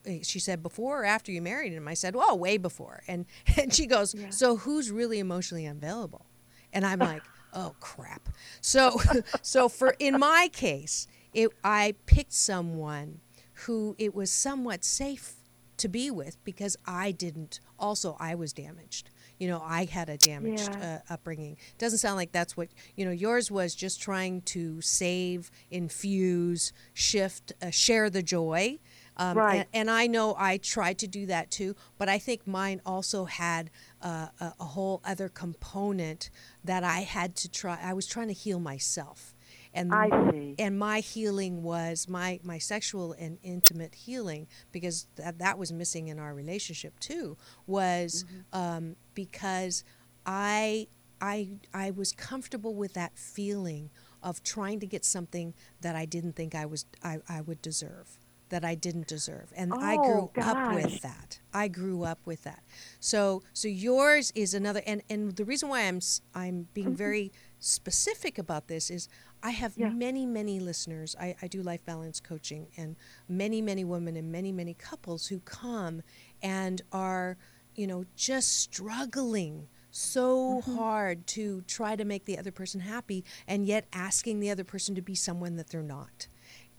[0.07, 1.89] eh, she said, before or after you married him?
[1.89, 3.03] I said, well, way before.
[3.09, 3.27] And,
[3.61, 6.27] and she goes, so who's really emotionally unavailable?
[6.73, 8.29] And I'm like, oh, crap.
[8.61, 9.01] So,
[9.43, 13.21] so for, in my case, it, I picked someone
[13.65, 15.35] who it was somewhat safe
[15.79, 19.11] to be with because I didn't, also, I was damaged.
[19.39, 21.01] You know, I had a damaged Yeah.
[21.09, 21.57] uh, upbringing.
[21.79, 23.11] Doesn't sound like that's what you know.
[23.11, 28.79] Yours was just trying to save, infuse, shift, uh, share the joy.
[29.19, 29.57] Um, Right.
[29.59, 33.25] And, and I know I tried to do that too, but I think mine also
[33.25, 33.71] had
[34.03, 36.29] uh, a, a whole other component
[36.65, 37.79] that I had to try.
[37.83, 39.35] I was trying to heal myself.
[39.77, 40.59] And I see.
[40.59, 46.09] and my healing was my my sexual and intimate healing because that that was missing
[46.09, 47.37] in our relationship too
[47.67, 48.41] was Mm-hmm.
[48.53, 49.85] um, because
[50.27, 50.89] I
[51.21, 53.91] I I was comfortable with that feeling
[54.23, 58.19] of trying to get something that I didn't think I was I, I would deserve
[58.51, 62.45] that I didn't deserve and I grew Oh, up with that I grew up with
[62.45, 62.63] that
[63.01, 66.01] so so yours is another and and the reason why I'm
[66.35, 66.97] I'm being Mhm.
[66.97, 69.09] very specific about this is
[69.47, 72.97] I have many many listeners I, I do life balance coaching and
[73.29, 76.03] many many women and many many couples who come
[76.43, 77.37] and are
[77.75, 80.77] you know just struggling so Mm-hmm.
[80.77, 84.95] hard to try to make the other person happy and yet asking the other person
[84.97, 86.29] to be someone that they're not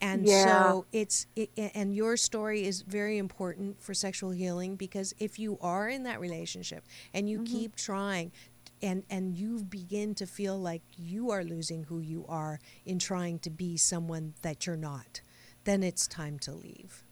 [0.01, 0.73] and Yeah.
[0.73, 5.57] so it's it, and your story is very important for sexual healing because if you
[5.61, 7.45] are in that relationship and you Mhm.
[7.45, 8.31] keep trying
[8.81, 13.39] and and you begin to feel like you are losing who you are in trying
[13.39, 15.21] to be someone that you're not
[15.63, 17.03] then it's time to leave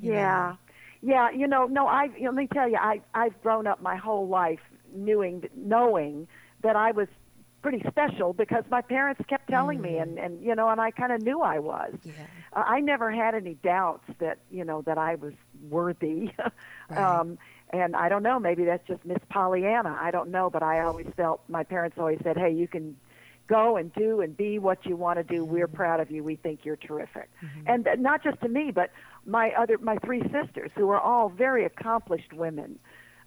[0.00, 0.16] you know?
[0.18, 0.56] Yeah,
[1.02, 1.30] yeah.
[1.30, 1.86] You know, no.
[1.86, 4.60] I let me tell you, I I've grown up my whole life
[4.94, 6.28] knowing knowing
[6.62, 7.08] that I was
[7.62, 11.12] pretty special because my parents kept telling me, and and you know, and I kind
[11.12, 11.94] of knew I was.
[12.04, 12.12] Yeah.
[12.52, 15.32] Uh, I never had any doubts that you know that I was
[15.68, 16.32] worthy.
[16.90, 17.38] um,
[17.70, 19.98] and I don't know, maybe that's just Miss Pollyanna.
[20.00, 22.96] I don't know, but I always felt my parents always said, "Hey, you can
[23.48, 25.44] go and do and be what you want to do.
[25.44, 25.76] We're mm-hmm.
[25.76, 26.22] proud of you.
[26.22, 27.60] We think you're terrific." Mm-hmm.
[27.66, 28.90] And uh, not just to me, but
[29.24, 32.78] my other my three sisters who are all very accomplished women.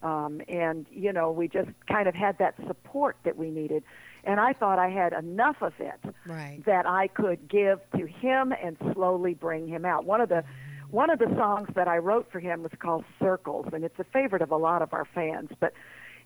[0.01, 3.83] Um, and you know, we just kind of had that support that we needed.
[4.23, 8.53] And I thought I had enough of it right that I could give to him
[8.53, 10.05] and slowly bring him out.
[10.05, 10.68] One of the mm-hmm.
[10.91, 14.03] One of the songs that I wrote for him was called Circles, and it's a
[14.05, 15.49] favorite of a lot of our fans.
[15.59, 15.73] But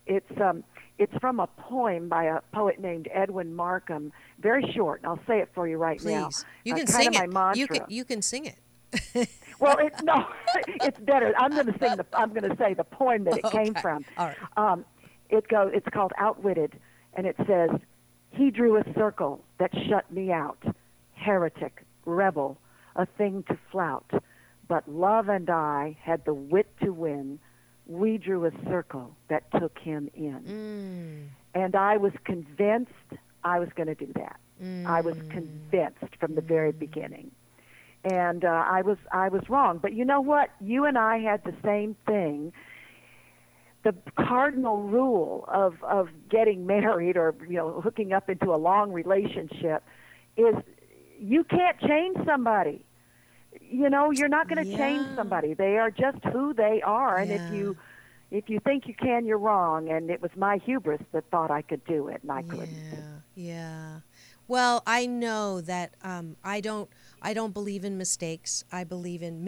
[0.06, 0.64] it's um,
[0.98, 4.12] it's from a poem by a poet named Edwin Markham.
[4.38, 6.26] Very short, and I'll say it for you right now.
[6.26, 7.58] please you Uh, can kinda sing my it mantra.
[7.58, 9.28] you can you can sing it
[9.60, 10.26] Well, it, no,
[10.68, 11.32] it's better.
[11.38, 12.06] I'm going to sing the.
[12.12, 14.04] I'm going to say the poem that it came from.
[14.18, 14.36] All right.
[14.56, 14.84] Um,
[15.30, 15.70] it goes.
[15.74, 16.78] It's called Outwitted,
[17.14, 17.70] and it says,
[18.30, 20.58] "He drew a circle that shut me out,
[21.14, 22.58] heretic, rebel,
[22.96, 24.10] a thing to flout.
[24.66, 27.38] But love and I had the wit to win.
[27.86, 31.60] We drew a circle that took him in, mm.
[31.60, 32.92] and I was convinced
[33.42, 34.40] I was going to do that.
[34.86, 35.30] I was mm.
[35.30, 36.78] convinced from the very mm.
[36.78, 37.30] beginning."
[38.04, 39.78] and uh, I was I was wrong.
[39.78, 40.50] But you know what?
[40.60, 42.52] You and I had the same thing.
[43.82, 48.92] The cardinal rule of of getting married or you know hooking up into a long
[48.92, 49.82] relationship
[50.36, 50.54] is
[51.18, 52.84] you can't change somebody.
[53.60, 55.54] You know, you're not going to change somebody.
[55.54, 57.76] They are just who they are, and if you
[58.30, 59.88] if you think you can, you're wrong.
[59.90, 62.68] And it was my hubris that thought I could do it, and I couldn't.
[63.34, 64.00] Yeah.
[64.46, 66.90] Well, I know that um, I don't.
[67.22, 68.64] I don't believe in mistakes.
[68.70, 69.44] I believe in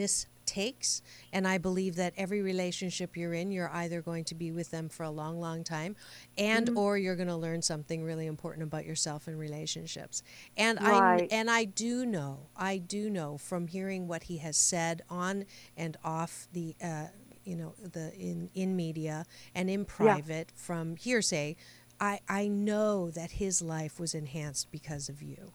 [0.47, 4.71] mistakes, and I believe that every relationship you're in, you're either going to be with
[4.71, 5.97] them for a long, long time,
[6.39, 6.77] and Mhm.
[6.77, 10.23] or you're going to learn something really important about yourself in relationships.
[10.57, 12.49] And I and I do know.
[12.57, 15.45] I do know from hearing what he has said on
[15.77, 16.75] and off the.
[16.83, 17.07] Uh,
[17.45, 21.55] you know the in in media and in private from hearsay
[22.01, 25.53] I, I know that his life was enhanced because of you.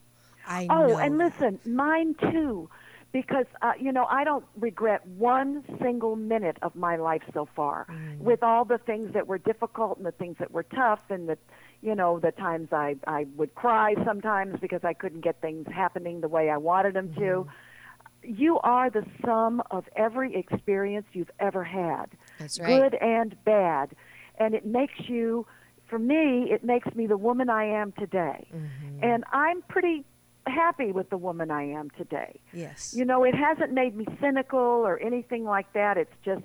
[0.47, 0.97] I oh, know.
[0.97, 2.69] and listen, mine too,
[3.12, 7.88] because uh, you know I don't regret one single minute of my life so far.
[7.89, 8.19] Mm.
[8.19, 11.38] With all the things that were difficult and the things that were tough, and the
[11.82, 16.21] you know the times I I would cry sometimes because I couldn't get things happening
[16.21, 17.19] the way I wanted them to.
[17.21, 17.50] Mm-hmm.
[18.24, 22.06] You are the sum of every experience you've ever had,
[22.38, 22.67] That's right.
[22.67, 23.91] good and bad,
[24.38, 25.45] and it makes you.
[25.88, 28.47] For me, it makes me the woman I am today.
[28.56, 29.04] Mm-hmm.
[29.04, 30.06] And I'm pretty
[30.47, 32.39] happy with the woman I am today.
[32.54, 32.93] Yes.
[32.97, 35.97] You know, it hasn't made me cynical or anything like that.
[35.97, 36.43] It's just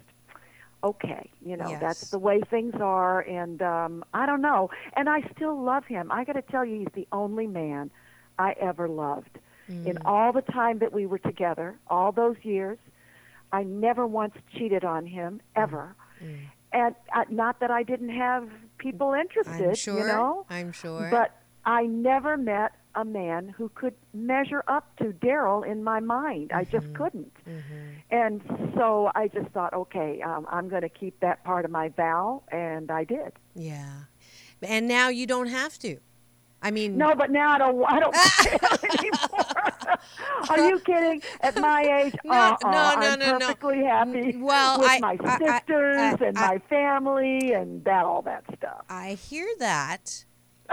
[0.85, 1.31] okay.
[1.45, 4.71] You know, that's the way things are and um I don't know.
[4.95, 6.13] And I still love him.
[6.13, 7.91] I got to tell you he's the only man
[8.39, 9.39] I ever loved.
[9.69, 10.03] In Mm.
[10.05, 12.79] all the time that we were together, all those years,
[13.53, 15.97] I never once cheated on him ever.
[16.23, 16.37] Mm.
[16.73, 19.99] And uh, not that I didn't have people interested, I'm sure.
[19.99, 20.47] you know.
[20.51, 21.09] I'm sure.
[21.11, 26.51] But I never met a man who could measure up to Daryl in my mind.
[26.53, 26.95] I just mm-hmm.
[26.97, 27.35] couldn't.
[27.47, 27.87] Mm-hmm.
[28.11, 28.41] And
[28.77, 32.43] so I just thought, okay, um, I'm going to keep that part of my vow,
[32.51, 33.33] and I did.
[33.55, 34.05] yeah.
[34.63, 35.99] And now you don't have to.
[36.63, 37.85] I mean, No, but now I don't.
[37.85, 39.99] I don't care anymore.
[40.49, 41.23] Are you kidding?
[41.43, 43.39] At my age, No, uh-uh, no, no, I'm no, no.
[43.39, 47.85] perfectly happy mm, well, with I- my I- I- sisters I- and my family and
[47.85, 48.85] that all that stuff.
[48.89, 50.25] I hear that,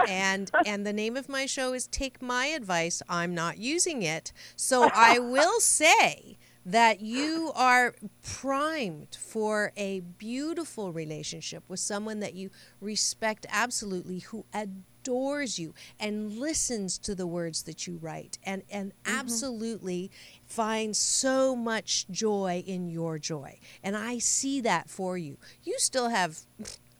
[0.08, 3.02] and and the name of my show is Take My Advice.
[3.08, 4.32] I'm not using it.
[4.56, 12.34] So I will say that you are primed for a beautiful relationship with someone that
[12.34, 18.62] you respect absolutely who adores you and listens to the words that you write and
[18.70, 19.18] and mm-hmm.
[19.18, 20.10] absolutely
[20.46, 26.08] finds so much joy in your joy and i see that for you you still
[26.08, 26.38] have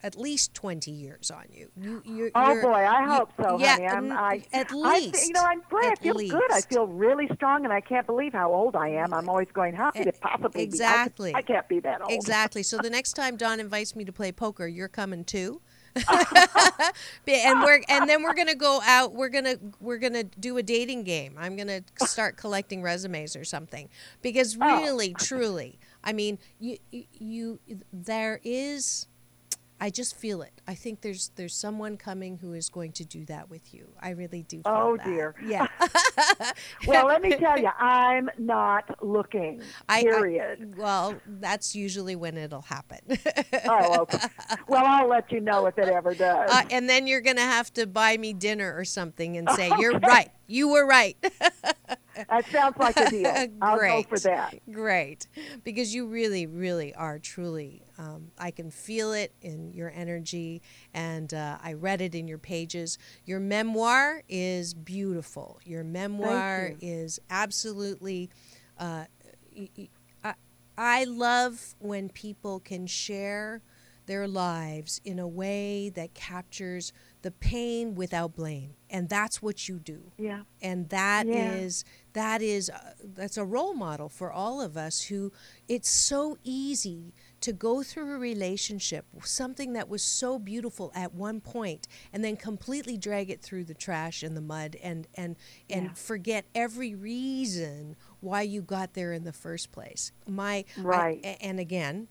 [0.05, 1.71] at least 20 years on you.
[1.81, 3.87] you oh, you're, Oh you're- boy, I you- hope so, yeah, honey.
[3.89, 5.27] I'm, n- I, at I, least.
[5.27, 5.87] you know, I'm great.
[5.93, 6.53] I feel good.
[6.53, 9.15] I feel really strong, and I can't believe how old I am.
[9.15, 10.61] I'm always going, how could eh, it possibly be?
[10.61, 11.35] I Exactly.
[11.35, 12.13] I, can't be that old.
[12.13, 12.63] Exactly.
[12.63, 15.63] So the next time Dawn invites me to play poker, you're coming too.
[17.29, 19.15] and we're and then we're gonna go out.
[19.15, 21.37] We're gonna we're gonna do a dating game.
[21.39, 23.89] I'm gonna start collecting resumes or something
[24.21, 24.83] because Oh.
[24.83, 27.59] really, truly, I mean, you you, you
[27.93, 29.07] there is.
[29.81, 30.53] I just feel it.
[30.69, 33.89] I think there's there's someone coming who is going to do that with you.
[34.01, 34.59] I really do.
[34.63, 35.05] Feel Oh that.
[35.07, 35.35] dear.
[35.45, 35.67] Yeah.
[36.87, 39.61] well, let me tell you, I'm not looking.
[39.89, 40.77] I- I- Period.
[40.79, 43.01] well, that's usually when it'll happen.
[43.69, 44.19] oh, okay.
[44.69, 46.51] Well, I'll let you know if it ever does.
[46.51, 49.71] Uh, and then you're going to have to buy me dinner or something and say,
[49.79, 50.31] You're right.
[50.47, 51.17] You were right.
[52.29, 53.27] That sounds like a deal.
[53.63, 54.09] I'll go Great.
[54.09, 54.55] for that.
[54.71, 55.27] Great.
[55.63, 61.33] Because you really, really are truly, um, I can feel it in your energy, and
[61.33, 62.99] uh, I read it in your pages.
[63.25, 65.61] Your memoir is beautiful.
[65.65, 66.79] Your memoir you.
[66.81, 68.31] is absolutely.
[68.79, 69.05] Uh,
[70.25, 70.35] I,
[70.77, 73.63] I love when people can share
[74.07, 79.79] their lives in a way that captures the pain without blame and that's what you
[79.79, 80.43] do Yeah.
[80.61, 82.04] and that is Yeah.
[82.15, 85.33] That is uh, that's a role model for all of us who
[85.69, 91.41] it's so easy to go through a relationship something that was so beautiful at one
[91.41, 95.37] point and then completely drag it through the trash and the mud and and
[95.69, 95.93] and Yeah.
[95.95, 101.21] forget every reason why you got there in the first place my Right.
[101.23, 102.09] a- and again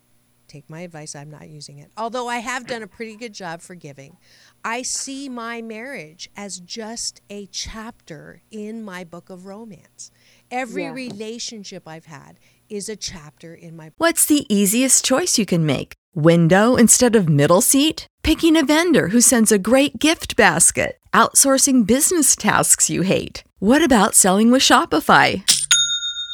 [0.48, 3.62] take my advice i'm not using it although i have done a pretty good job
[3.62, 4.18] forgiving
[4.66, 10.12] i see my marriage as just a chapter in my book of romance
[10.52, 10.94] every Yeah.
[10.94, 15.94] relationship i've had is a chapter in my What's the easiest choice you can make?
[16.16, 18.08] Window instead of middle seat?
[18.24, 20.98] Picking a vendor who sends a great gift basket?
[21.14, 23.44] Outsourcing business tasks you hate?
[23.60, 25.44] What about selling with Shopify?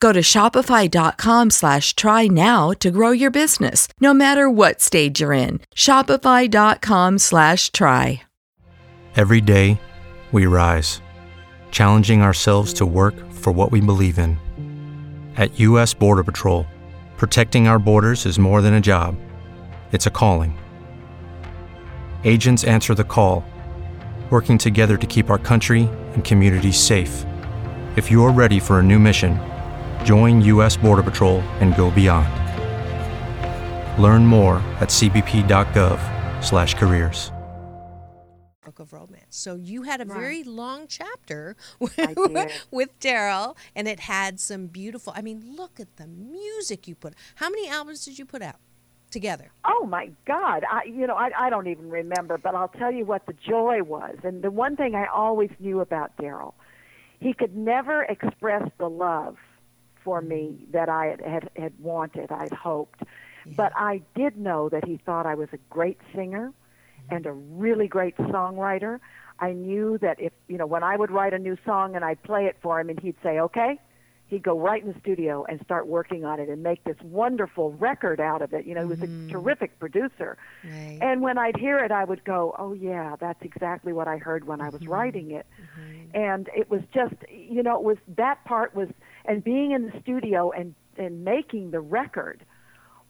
[0.00, 5.32] Go to shopify.com slash try now to grow your business, no matter what stage you're
[5.32, 5.60] in.
[5.74, 8.22] Shopify.com slash try.
[9.16, 9.80] Every day,
[10.30, 11.00] we rise,
[11.70, 14.36] challenging ourselves to work for what we believe in.
[15.38, 15.94] At U.S.
[15.94, 16.66] Border Patrol,
[17.16, 19.16] protecting our borders is more than a job,
[19.92, 20.58] it's a calling.
[22.24, 23.42] Agents answer the call,
[24.28, 27.24] working together to keep our country and communities safe.
[27.96, 29.40] If you're ready for a new mission,
[30.06, 30.76] join U.S.
[30.76, 32.28] Border Patrol and go beyond.
[34.00, 37.32] Learn more at cbp.gov/careers.
[38.64, 40.18] book of romance so you had a Right.
[40.20, 41.54] very long chapter
[41.98, 46.96] I with daryl and it had some beautiful i mean look at the music you
[46.96, 48.56] put how many albums did you put out
[49.12, 50.64] together Oh my God!
[50.70, 53.82] I, you know, I, I don't even remember, but I'll tell you what the joy
[53.84, 54.16] was.
[54.24, 56.54] And the one thing I always knew about Daryl,
[57.20, 59.36] he could never express the love
[60.06, 63.02] for me that I had had, had wanted, I'd hoped.
[63.56, 67.14] But I did know that he thought I was a great singer mm-hmm.
[67.14, 69.00] and a really great songwriter.
[69.38, 72.22] I knew that if you know when I would write a new song and I'd
[72.22, 73.78] play it for him, and he'd say, "Okay,"
[74.28, 77.72] he'd go right in the studio and start working on it and make this wonderful
[77.72, 78.64] record out of it.
[78.66, 79.28] You know, he was a mm-hmm.
[79.28, 80.36] terrific producer.
[80.64, 80.98] Right.
[81.00, 84.46] And when I'd hear it, I would go, "Oh yeah, that's exactly what I heard
[84.46, 84.92] when I was mm-hmm.
[84.92, 85.46] writing it."
[86.14, 88.88] And it was just, you know, it was that part was,
[89.26, 92.44] and being in the studio and and making the record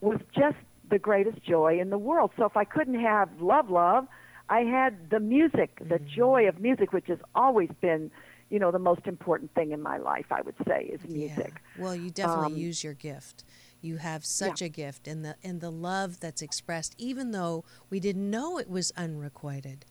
[0.01, 0.57] was just
[0.89, 2.31] the greatest joy in the world.
[2.37, 4.07] So if I couldn't have love, love,
[4.49, 8.11] I had the music, the joy of music, which has always been,
[8.49, 10.25] you know, the most important thing in my life.
[10.31, 11.53] I would say is music.
[11.77, 13.43] Well, you definitely Um, use your gift.
[13.81, 17.99] You have such a gift, and the and the love that's expressed, even though we
[17.99, 19.85] didn't know it was unrequited,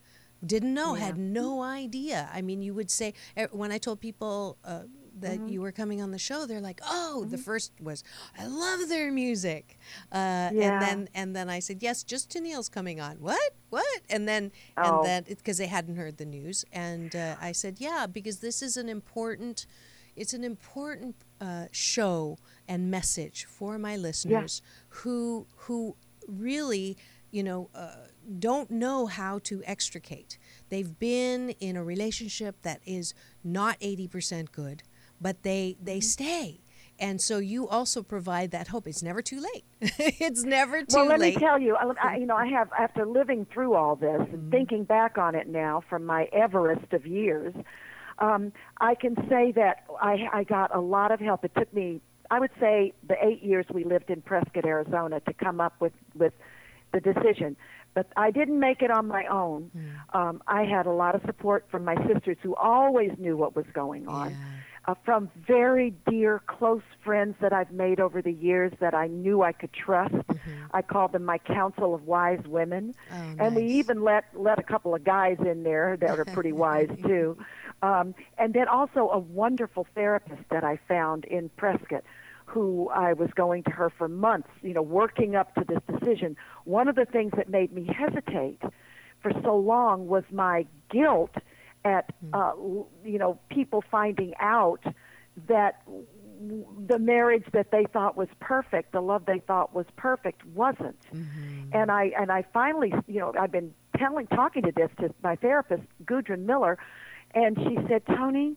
[0.45, 1.05] didn't know, Yeah.
[1.05, 2.29] had no idea.
[2.33, 4.83] I mean, you would say eh, when I told people uh,
[5.21, 5.51] that Mhm.
[5.51, 8.03] you were coming on the show, they're like, "Oh, the first was
[8.37, 9.77] I love their music,"
[10.11, 10.73] uh, Yeah.
[10.73, 13.53] and then and then I said, "Yes, just Tennille's coming on." What?
[13.69, 14.01] What?
[14.09, 14.83] And then Oh.
[14.83, 18.61] and then because they hadn't heard the news, and uh, I said, "Yeah, because this
[18.61, 19.65] is an important."
[20.15, 25.95] It's an important uh, show and message for my listeners who who
[26.27, 26.97] really,
[27.29, 28.07] you know, uh,
[28.39, 30.39] don't know how to extricate.
[30.69, 33.13] They've been in a relationship that is
[33.43, 34.81] not eighty percent good,
[35.21, 36.61] but they they stay.
[36.99, 38.87] And so you also provide that hope.
[38.87, 39.65] It's never too late.
[39.79, 40.99] it's never too late.
[41.01, 41.35] well, let late.
[41.35, 44.33] me tell you, I, I- you know, I have after living through all this Mm-hmm.
[44.33, 47.53] and thinking back on it now from my Everest of years,
[48.19, 48.51] um,
[48.81, 51.45] I can say that I, I got a lot of help.
[51.45, 52.01] It took me,
[52.31, 55.93] I would say, the eight years we lived in Prescott, Arizona, to come up with
[56.15, 56.33] with
[56.93, 57.55] the decision.
[57.93, 59.69] But I didn't make it on my own.
[60.13, 63.65] Um, I had a lot of support from my sisters who always knew what was
[63.73, 64.35] going on.
[64.87, 69.41] Uh, from very dear, close friends that I've made over the years that I knew
[69.41, 70.15] I could trust.
[70.73, 72.95] I called them my council of wise women,
[73.37, 76.89] and we even let let a couple of guys in there that are pretty wise
[77.05, 77.37] too.
[77.81, 82.05] Um, and then also a wonderful therapist that I found in Prescott,
[82.45, 86.37] who I was going to her for months, you know, working up to this decision.
[86.63, 88.61] One of the things that made me hesitate
[89.21, 91.35] for so long was my guilt
[91.87, 92.51] at uh,
[93.03, 94.83] you know people finding out
[95.47, 95.81] that
[96.87, 100.99] the marriage that they thought was perfect, the love they thought was perfect, wasn't.
[101.73, 105.35] And I and I finally, you know, I've been telling, talking to this to my
[105.35, 106.77] therapist, Gudrun Miller,
[107.33, 108.55] and she said, Toni,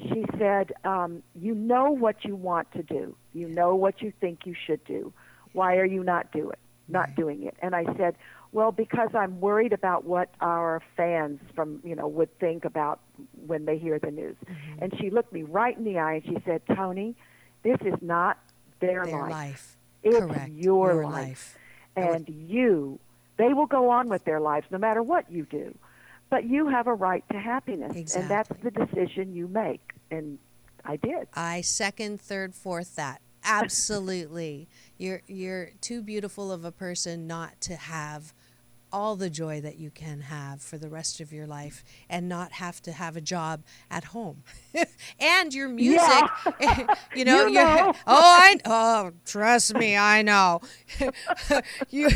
[0.00, 4.40] she said, um, you know what you want to do, you know what you think
[4.44, 5.12] you should do.
[5.52, 6.58] Why are you not do it?
[6.88, 7.20] Not mm-hmm.
[7.20, 7.54] doing it?
[7.60, 8.16] And I said,
[8.52, 13.00] well, because I'm worried about what our fans from you know would think about
[13.46, 14.36] when they hear the news.
[14.44, 14.82] Mm-hmm.
[14.84, 17.14] And she looked me right in the eye and she said, Toni,
[17.62, 18.38] this is not
[18.80, 19.30] their, Their life.
[19.30, 19.76] life.
[20.02, 20.50] It's Correct.
[20.52, 21.12] your, Your life.
[21.14, 21.58] life.
[21.96, 23.00] And you,
[23.36, 25.76] they will go on with their lives no matter what you do.
[26.30, 28.14] But you have a right to happiness.
[28.14, 29.92] And that's the decision you make.
[30.10, 30.38] And
[30.84, 31.26] I did.
[31.34, 33.20] I second, third, fourth that.
[33.44, 34.68] Absolutely.
[34.98, 38.34] You're you're too beautiful of a person not to have
[38.92, 42.52] all the joy that you can have for the rest of your life and not
[42.52, 44.42] have to have a job at home.
[45.20, 46.24] and your music,
[46.60, 47.92] eh, you know, You know.
[48.06, 50.60] oh, I oh, trust me, I know.
[51.90, 52.08] you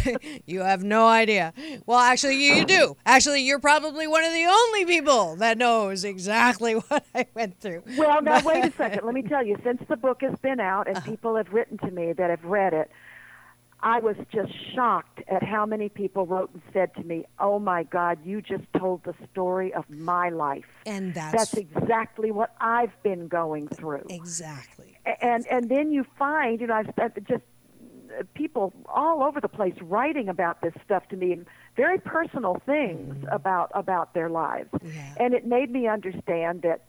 [0.47, 1.53] you have no idea.
[1.87, 2.97] Well, actually you, you do.
[3.07, 7.83] Actually, you're probably one of the only people that knows exactly what I went through.
[7.97, 9.05] Well, now wait a second.
[9.05, 9.57] Let me tell you.
[9.65, 11.11] Since the book has been out and uh-huh.
[11.11, 12.91] people have written to me that have read it,
[13.85, 17.83] I was just shocked at how many people wrote and said to me, "Oh my
[17.83, 22.95] God, you just told the story of my life." And that's That's exactly what I've
[23.03, 24.07] been going through.
[24.09, 24.97] Exactly.
[25.21, 27.43] And and then you find, you know, I've just
[28.35, 33.17] people all over the place writing about this stuff to me, and very personal things
[33.17, 33.29] Mm-hmm.
[33.35, 34.71] about about their lives,
[35.19, 36.83] and it made me understand that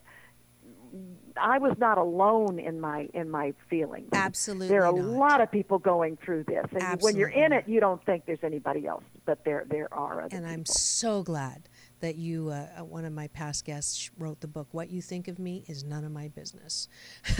[1.36, 4.08] I was not alone in my in my feelings.
[4.12, 7.68] Absolutely there are a lot of people going through this, and when you're in it,
[7.68, 11.68] you don't think there's anybody else, but there there are other And I'm so glad
[12.00, 14.68] that you, uh, uh, one of my past guests, wrote the book.
[14.72, 16.88] What you think of me is none of my business.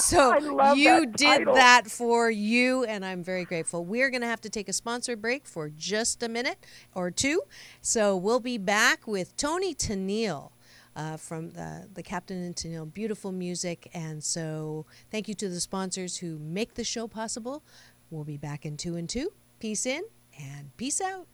[0.00, 0.36] so
[0.74, 1.54] you that did title.
[1.54, 3.84] that for you, and I'm very grateful.
[3.84, 7.42] We're going to have to take a sponsor break for just a minute or two.
[7.80, 10.50] So we'll be back with Toni Tennille.
[10.96, 13.88] Uh, from the, the Captain and Tennille, beautiful music.
[13.94, 17.62] And so, thank you to the sponsors who make the show possible.
[18.10, 19.32] We'll be back in two and two.
[19.60, 20.02] Peace in
[20.38, 21.26] and peace out.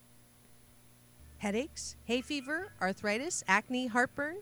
[1.39, 4.37] Headaches, hay fever, arthritis, acne, heartburn?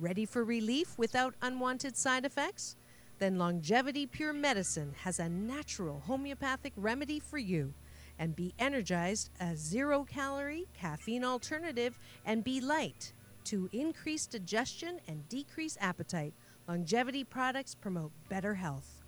[0.00, 2.76] Ready for relief without unwanted side effects?
[3.18, 7.74] Then Longevity Pure Medicine has a natural homeopathic remedy for you.
[8.18, 13.12] And be energized, a zero calorie caffeine alternative, and be light
[13.44, 16.34] to increase digestion and decrease appetite.
[16.68, 19.00] Longevity products promote better health.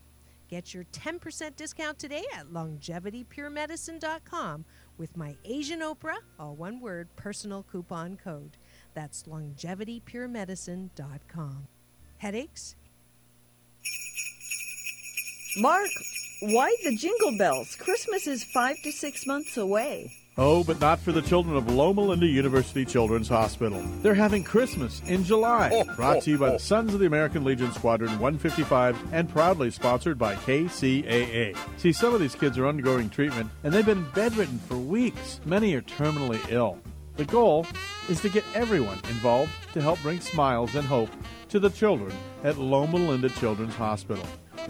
[0.48, 4.64] Get your 10% discount today at longevitypuremedicine.com
[4.96, 8.56] with my Asian Oprah, all one word, personal coupon code.
[8.94, 11.66] That's longevitypuremedicine.com.
[12.18, 12.76] Headaches?
[15.58, 15.88] Mark,
[16.40, 17.74] why the jingle bells?
[17.76, 20.12] Christmas is five to six months away.
[20.38, 23.82] Oh, but not for the children of Loma Linda University Children's Hospital.
[24.02, 25.70] They're having Christmas in July.
[25.72, 29.70] Oh, Brought to you by the Sons of the American Legion Squadron 155 and proudly
[29.70, 31.56] sponsored by KCAA.
[31.78, 35.40] See, some of these kids are undergoing treatment and they've been bedridden for weeks.
[35.46, 36.78] Many are terminally ill.
[37.16, 37.66] The goal
[38.10, 41.08] is to get everyone involved to help bring smiles and hope
[41.48, 42.12] to the children
[42.44, 44.26] at Loma Linda Children's Hospital.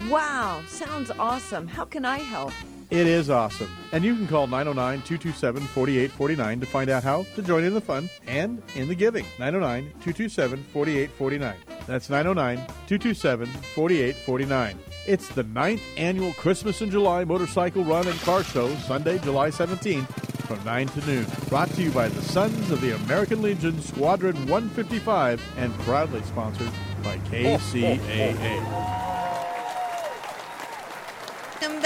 [0.09, 1.67] Wow, sounds awesome.
[1.67, 2.53] How can I help?
[2.89, 3.69] It is awesome.
[3.91, 7.81] And you can call 909 227 4849 to find out how to join in the
[7.81, 9.25] fun and in the giving.
[9.39, 11.55] 909 227 4849.
[11.85, 12.57] That's 909
[12.87, 14.79] 227 4849.
[15.05, 20.07] It's the ninth annual Christmas in July motorcycle run and car show, Sunday, July 17th
[20.47, 21.25] from 9 to noon.
[21.49, 26.71] Brought to you by the Sons of the American Legion Squadron 155 and proudly sponsored
[27.03, 29.16] by KCAA.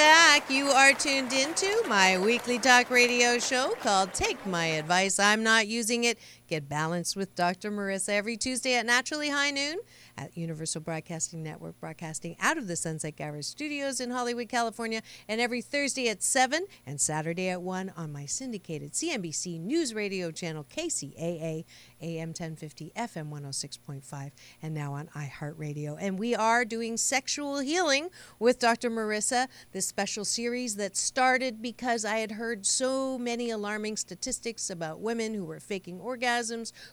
[0.02, 0.49] Back.
[0.49, 5.20] You are tuned into my weekly talk radio show called Take My Advice.
[5.20, 6.18] I'm not using it.
[6.52, 7.72] Get balanced with Dr.
[7.72, 9.80] Marissa every Tuesday at naturally high noon
[10.18, 15.39] at Universal Broadcasting Network, broadcasting out of the Sunset Garage Studios in Hollywood, California, and
[15.39, 20.66] every Thursday at 7 and Saturday at 1 on my syndicated CNBC News Radio channel
[20.70, 21.64] KCAA
[22.02, 24.32] AM 1050, FM 106.5,
[24.62, 25.95] and now on iHeartRadio.
[26.02, 28.89] And we are doing sexual healing with Dr.
[28.89, 34.99] Marissa, this special series that started because I had heard so many alarming statistics about
[34.99, 36.41] women who were faking orgasms,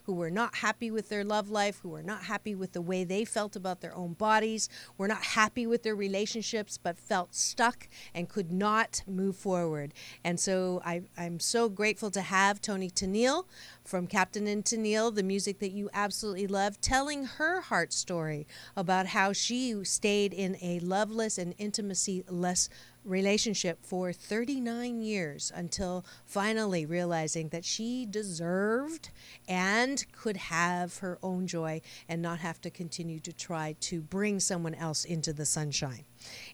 [0.05, 3.05] who were not happy with their love life, who were not happy with the way
[3.05, 7.89] they felt about their own bodies, were not happy with their relationships, but felt stuck
[8.15, 9.95] and could not move forward.
[10.25, 13.45] And so I, I'm so grateful to have Toni Tennille
[13.85, 18.47] from Captain and Tennille, the music that you absolutely love, telling her heart story
[18.77, 22.69] about how she stayed in a loveless and intimacy less
[23.05, 29.11] relationship for 39 years until finally realizing that she deserved
[29.49, 34.41] and could have her own joy and not have to continue to try to bring
[34.41, 36.05] someone else into the sunshine.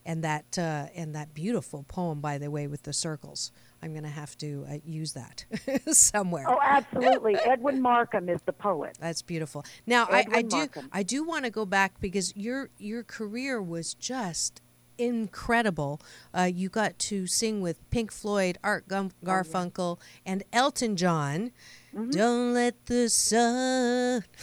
[0.04, 3.50] And that uh, and that beautiful poem, by the way, with the circles.
[3.82, 5.44] I'm going to have to uh, use that
[5.92, 6.46] somewhere.
[6.48, 7.36] Oh, absolutely.
[7.36, 8.96] Edwin Markham is the poet.
[8.98, 9.62] That's beautiful.
[9.86, 10.88] Now, I, I do Markham.
[10.90, 14.62] I do want to go back because your your career was just
[14.98, 16.00] incredible.
[16.36, 21.50] Uh, you got to sing with Pink Floyd, Art Gum- Garfunkel, and Elton John.
[21.94, 22.10] Mm-hmm.
[22.10, 24.24] Don't let the sun.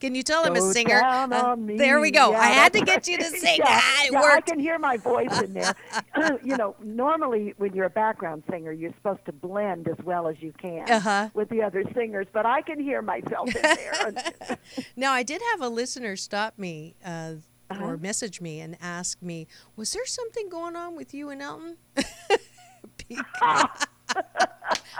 [0.00, 1.00] Can you tell I'm a singer?
[1.02, 2.30] Uh, there we go.
[2.30, 3.56] Yeah, I had to get you to sing.
[3.58, 5.74] Yeah, Ah, it yeah, I can hear my voice in there.
[6.44, 10.36] you know, normally when you're a background singer, you're supposed to blend as well as
[10.40, 11.30] you can Uh-huh.
[11.34, 14.58] with the other singers, but I can hear myself in there.
[14.94, 17.32] Now, I did have a listener stop me uh,
[17.70, 17.84] Uh-huh.
[17.84, 19.46] or message me and ask me,
[19.76, 21.76] was there something going on with you and Elton?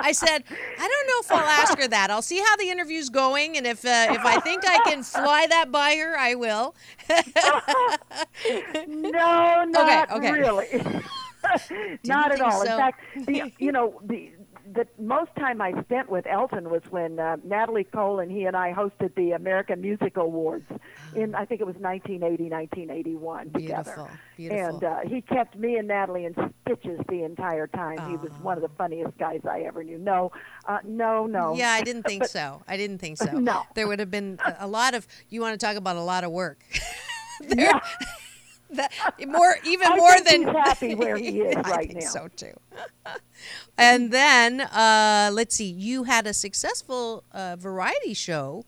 [0.01, 0.45] I said,
[0.79, 2.11] I don't know if I'll ask her that.
[2.11, 5.47] I'll see how the interview's going, and if uh, if I think I can fly
[5.49, 6.75] that by her, I will.
[8.87, 10.33] no, not okay.
[10.33, 10.83] really.
[12.05, 12.65] not at all.
[12.65, 12.73] so?
[12.73, 14.33] In fact, the, you know, the
[14.79, 18.57] the most time I spent with Elton was when uh, Natalie Cole and he and
[18.57, 20.67] I hosted the American Music Awards
[21.17, 23.83] in I think it was 1980, 1981 together.
[23.83, 24.67] Beautiful, beautiful.
[24.77, 27.99] And uh, he kept me and Natalie in stitches the entire time.
[28.09, 29.99] He was one of the funniest guys I ever knew.
[29.99, 30.31] No,
[30.67, 31.55] uh, no, no.
[31.57, 32.63] Yeah, I didn't think But- so.
[32.69, 33.27] I didn't think so.
[33.39, 33.65] No.
[33.75, 36.23] There would have been a, a lot of, you want to talk about a lot
[36.25, 36.63] of work.
[37.49, 37.81] There-
[38.71, 38.93] that,
[39.27, 42.01] more, even more than happy where he is I right think now.
[42.03, 42.53] So too.
[43.79, 48.65] and then uh, let's see, you had a successful uh, variety show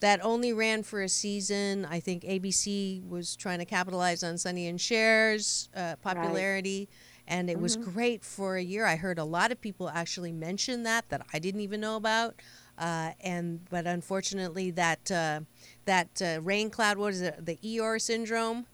[0.00, 1.84] that only ran for a season.
[1.84, 6.88] I think ABC was trying to capitalize on Sonny and Cher's uh, popularity.
[7.26, 7.82] And it was Mhm.
[7.94, 8.86] great for a year.
[8.86, 12.36] I heard a lot of people actually mention that that I didn't even know about.
[12.78, 15.40] Uh, and but unfortunately, that uh,
[15.84, 18.66] that uh, rain cloud, what is it, the Eeyore syndrome,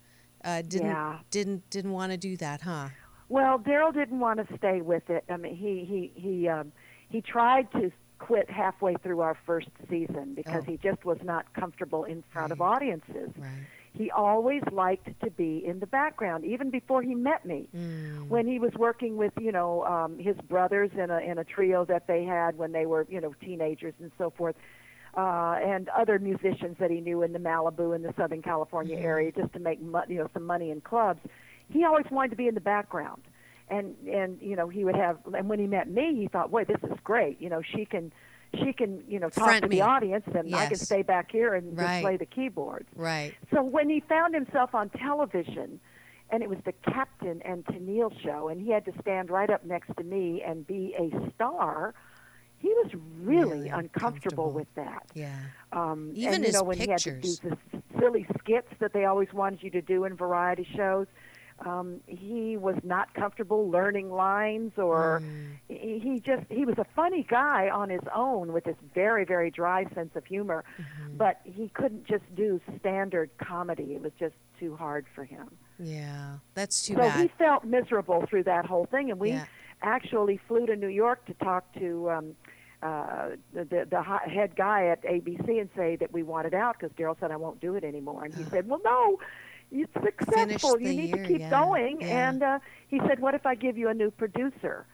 [0.44, 1.18] uh, didn't Yeah.
[1.30, 2.88] didn't didn't want to do that, huh?
[3.28, 5.24] Well, Daryl didn't want to stay with it.
[5.28, 6.72] I mean, he he he um,
[7.08, 10.70] he tried to quit halfway through our first season because Oh.
[10.70, 13.30] he just was not comfortable in front of audiences.
[13.36, 13.66] Right.
[13.92, 17.68] He always liked to be in the background, even before he met me.
[17.76, 18.26] Mm.
[18.28, 21.84] When he was working with, you know, um, his brothers in a in a trio
[21.84, 24.56] that they had when they were, you know, teenagers and so forth,
[25.16, 29.02] uh, and other musicians that he knew in the Malibu and the Southern California Mhm.
[29.04, 31.20] area, just to make mo- you know some money in clubs.
[31.68, 33.22] He always wanted to be in the background,
[33.68, 35.18] and and you know he would have.
[35.32, 37.40] And when he met me, he thought, "Boy, this is great.
[37.40, 38.12] You know, she can."
[38.62, 39.76] She can, you know, talk Front to me.
[39.78, 41.86] the audience, and I can stay back here and Right.
[41.88, 42.88] just play the keyboards.
[42.94, 43.34] Right.
[43.52, 45.80] So when he found himself on television,
[46.30, 49.64] and it was the Captain and Tennille show, and he had to stand right up
[49.64, 51.94] next to me and be a star.
[52.64, 55.04] He was really, uncomfortable with that.
[55.12, 55.36] Yeah.
[55.72, 57.58] Um, Even and, you know, when he had to do the
[58.00, 61.06] silly skits that they always wanted you to do in variety shows,
[61.66, 65.22] um, he was not comfortable learning lines, or
[65.68, 69.50] he he just he was a funny guy on his own with this very very
[69.50, 70.64] dry sense of humor,
[71.18, 73.92] but he couldn't just do standard comedy.
[73.94, 75.50] It was just too hard for him.
[75.78, 77.20] Yeah, that's too so bad.
[77.20, 79.44] he felt miserable through that whole thing, and we Yeah.
[79.82, 82.36] actually flew to New York to talk to um,
[82.84, 87.18] uh, the, the head guy at ABC and say that we wanted out because Daryl
[87.18, 89.18] said I won't do it anymore, and he said, "Well, no."
[89.72, 90.80] It's successful.
[90.80, 91.98] You need year, to keep yeah, going.
[92.00, 92.28] yeah.
[92.28, 94.86] And uh, he said, "What if I give you a new producer?"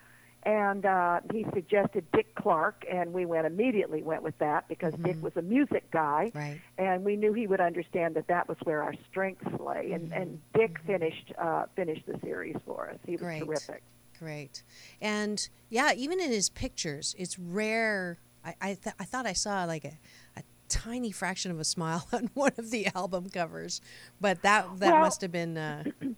[0.44, 5.22] And uh, he suggested Dick Clark, and we went immediately went with that because Dick
[5.22, 6.38] was a music guy, Mm-hmm.
[6.38, 6.60] Right.
[6.78, 9.92] and we knew he would understand that that was where our strengths lay.
[9.92, 12.96] And and Dick finished uh, finished the series for us.
[13.04, 13.44] He was Mm-hmm.
[13.44, 13.46] Great.
[13.46, 13.82] terrific.
[14.20, 14.62] Great.
[15.00, 18.18] And yeah, even in his pictures, it's rare.
[18.44, 19.98] I I, th- I thought I saw like a,
[20.36, 23.80] a tiny fraction of a smile on one of the album covers,
[24.20, 25.56] but that that Well- must have been.
[25.56, 25.84] Uh,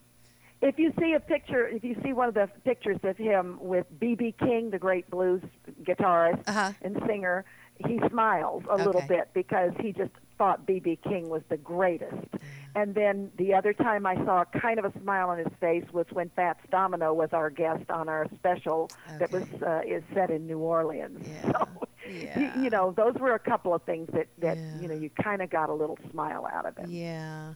[0.65, 3.85] If you see a picture, if you see one of the pictures of him with
[3.99, 4.37] B.B.
[4.39, 5.43] King, the great blues
[5.83, 6.47] guitarist
[6.83, 7.45] and singer,
[7.87, 9.07] he smiles a little Uh-huh.
[9.09, 10.99] Bit because he just thought B.B.
[11.05, 12.27] King was the greatest.
[12.75, 16.07] And then the other time I saw kind of a smile on his face was
[16.11, 20.47] when Fats Domino was our guest on our special that was uh, is set in
[20.47, 21.27] New Orleans.
[21.53, 21.69] So,
[22.09, 25.41] you, you know, those were a couple of things that that you know you kind
[25.41, 26.89] of got a little smile out of it.
[26.89, 27.55] Yeah.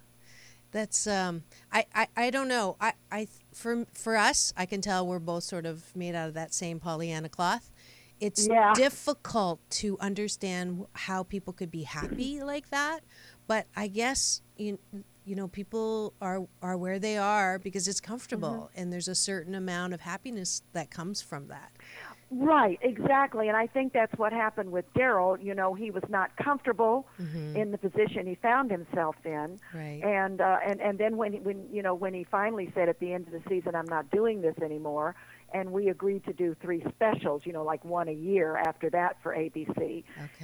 [0.71, 2.77] That's um I, I, I don't know.
[2.81, 6.35] I, I for for us, I can tell we're both sort of made out of
[6.35, 7.71] that same Pollyanna cloth.
[8.21, 8.73] It's Yeah.
[8.75, 13.01] difficult to understand how people could be happy like that,
[13.47, 14.79] but I guess you
[15.25, 18.81] you know people are are where they are because it's comfortable mm-hmm.
[18.81, 21.73] and there's a certain amount of happiness that comes from that.
[22.31, 23.49] Right, exactly.
[23.49, 25.43] And I think that's what happened with Daryl.
[25.43, 27.07] You know, he was not comfortable
[27.55, 29.59] in the position he found himself in.
[29.73, 30.01] Right.
[30.03, 32.99] And uh, and and then when he, when you know when he finally said at
[32.99, 35.15] the end of the season, "I'm not doing this anymore,"
[35.55, 39.17] and we agreed to do three specials, you know, like one a year after that
[39.23, 40.03] for ABC.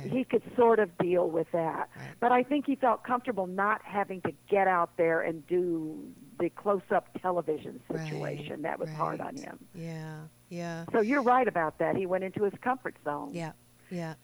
[0.09, 1.91] He could sort of deal with that.
[2.21, 5.99] But I think he felt comfortable not having to get out there and do
[6.39, 8.63] the close-up television situation.
[8.63, 9.59] That was hard on him.
[9.75, 10.21] Yeah.
[10.53, 10.85] Yeah.
[10.93, 11.97] So you're right about that.
[11.97, 13.31] He went into his comfort zone.
[13.33, 13.53] Yeah.
[13.91, 14.15] Yeah.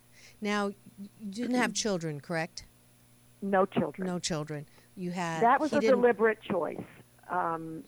[0.43, 0.67] Now,
[0.99, 2.65] you didn't have children, correct?
[3.41, 4.07] No children.
[4.07, 4.67] No children.
[4.95, 6.83] You had That was a didn't- deliberate choice
[7.31, 7.83] um,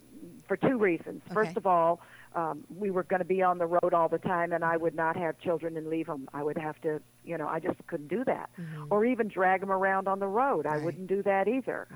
[0.49, 1.21] for two reasons.
[1.35, 2.01] First of all,
[2.35, 4.95] um, we were going to be on the road all the time, and I would
[4.95, 6.27] not have children and leave them.
[6.33, 8.49] I would have to, you know, I just couldn't do that.
[8.59, 8.85] Mm-hmm.
[8.91, 10.65] Or even drag them around on the road.
[10.67, 11.89] I wouldn't do that either.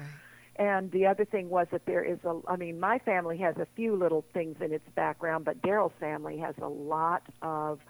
[0.56, 3.66] And the other thing was that there is a, I mean, my family has a
[3.74, 7.80] few little things in its background, but Daryl's family has a lot of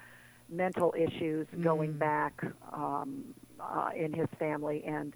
[0.49, 1.99] mental issues going Mm.
[1.99, 2.43] back
[2.73, 4.83] um, uh, in his family.
[4.87, 5.15] And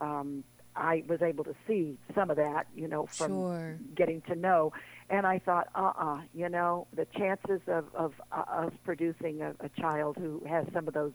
[0.00, 0.44] um,
[0.76, 3.78] I was able to see some of that, you know, from Sure.
[3.94, 4.72] getting to know.
[5.08, 9.68] And I thought, uh-uh, you know, the chances of, of uh, us producing a, a
[9.70, 11.12] child who has some of those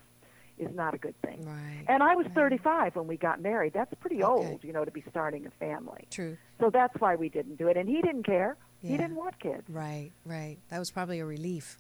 [0.58, 1.45] is not a good thing.
[1.45, 1.86] Right.
[1.88, 3.74] And I was 35 when we got married.
[3.74, 6.08] That's pretty old, you know, to be starting a family.
[6.10, 6.38] True.
[6.60, 7.78] So that's why we didn't do it.
[7.78, 8.58] And he didn't care.
[8.82, 9.64] He didn't want kids.
[9.68, 10.58] Right, right.
[10.70, 11.78] That was probably a relief.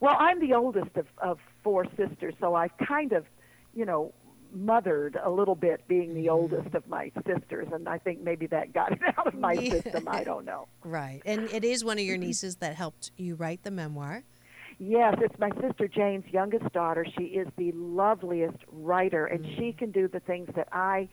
[0.00, 3.26] Well, I'm the oldest of, of four sisters, so I've kind of,
[3.74, 4.14] you know,
[4.52, 6.30] mothered a little bit being the mm-hmm.
[6.30, 9.72] oldest of my sisters, and I think maybe that got it out of my Yeah.
[9.72, 10.04] system.
[10.08, 10.68] I don't know.
[10.84, 11.20] Right.
[11.26, 12.28] And it is one of your mm-hmm.
[12.28, 14.22] nieces that helped you write the memoir.
[14.78, 17.04] Yes, it's my sister Jane's youngest daughter.
[17.18, 21.08] She is the loveliest writer, and she can do the things that I,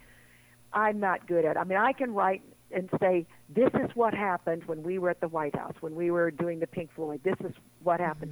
[0.72, 1.57] I'm not good at.
[1.57, 5.20] I mean, I can write and say, "This is what happened when we were at
[5.20, 7.22] the White House, when we were doing the Pink Floyd.
[7.24, 8.32] This is what happened."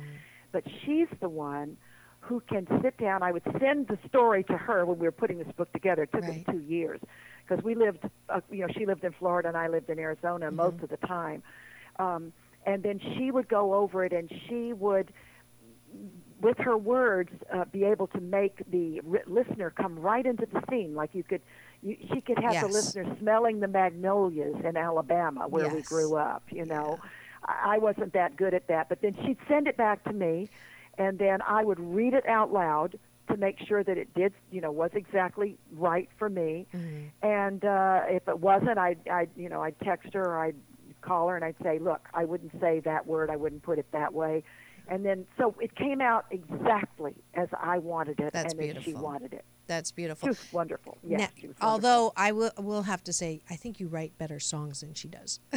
[0.52, 1.78] But she's the one
[2.20, 3.24] who can sit down.
[3.24, 6.04] I would send the story to her when we were putting this book together.
[6.04, 7.00] It took us two years
[7.46, 10.50] because we lived, uh, you know, she lived in Florida and I lived in Arizona
[10.52, 11.44] most of the time.
[12.00, 12.32] Um,
[12.66, 15.12] and then she would go over it and she would
[16.42, 20.62] with her words uh, be able to make the ri listener come right into the
[20.70, 20.94] scene.
[20.94, 21.42] Like you could
[21.82, 26.44] you, she could have the listener smelling the magnolias in Alabama where we grew up
[26.52, 27.00] you know?
[27.46, 30.50] I I wasn't that good at that but then she'd send it back to me
[30.98, 32.98] and then I would read it out loud
[33.30, 36.68] to make sure that it did you know was exactly right for me.
[37.22, 40.56] And uh if it wasn't I'd I'd you know I'd text her or I'd
[41.04, 43.86] call her and I'd say look I wouldn't say that word I wouldn't put it
[43.92, 44.44] that way
[44.88, 48.94] and then so it came out exactly as I wanted it That's and as she
[48.94, 50.30] wanted it That's she beautiful.
[50.30, 51.70] was wonderful yeah Now, she was wonderful.
[51.70, 55.08] although I will will have to say, I think you write better songs than she
[55.08, 55.40] does.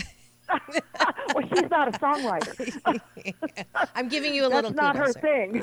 [1.35, 2.55] well, she's not a songwriter.
[3.97, 5.23] I'm giving you a That's little not her there.
[5.23, 5.63] thing.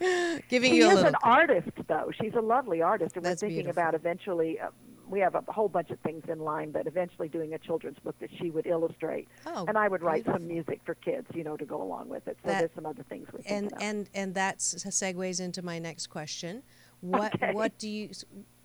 [0.48, 2.10] Giving she you a is little an artist, though.
[2.20, 3.82] She's a lovely artist, and That's we're thinking beautiful.
[3.82, 4.58] about eventually.
[4.58, 4.68] Uh,
[5.10, 8.14] we have a whole bunch of things in line, but eventually doing a children's book
[8.20, 10.40] that she would illustrate, Oh, and I would write beautiful.
[10.40, 12.38] some music for kids, you know, to go along with it.
[12.42, 16.06] So That- there's some other things we're and and and that segues into my next
[16.06, 16.62] question.
[17.00, 17.52] What Okay.
[17.52, 18.10] what do you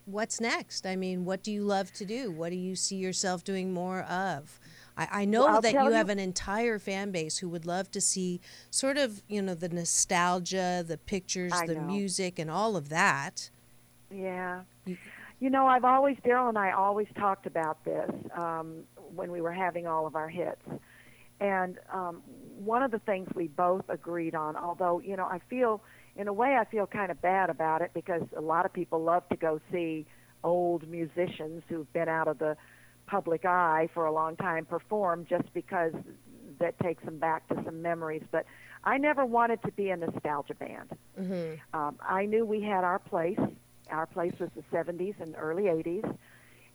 [0.05, 0.85] what's next?
[0.85, 2.31] I mean, what do you love to do?
[2.31, 4.59] What do you see yourself doing more of?
[4.97, 7.89] I, I know Well, that you you- have an entire fan base who would love
[7.91, 8.39] to see
[8.69, 11.81] sort of you know the nostalgia, the pictures, I the know.
[11.81, 13.49] music, and all of that.
[14.11, 14.61] Yeah.
[14.85, 14.95] You
[15.49, 18.83] know, I've always, Daryl and I always talked about this um,
[19.13, 20.61] when we were having all of our hits.
[21.39, 22.21] And um,
[22.57, 25.83] one of the things we both agreed on, although, you know, I feel,
[26.15, 29.03] in a way, I feel kind of bad about it because a lot of people
[29.03, 30.05] love to go see
[30.43, 32.55] old musicians who've been out of the
[33.07, 35.93] public eye for a long time perform just because
[36.59, 38.23] that takes them back to some memories.
[38.31, 38.45] But
[38.83, 40.91] I never wanted to be a nostalgia band.
[41.19, 41.77] Mm-hmm.
[41.77, 43.39] Um, I knew we had our place.
[43.91, 46.17] Our place was the 70s and early 80s,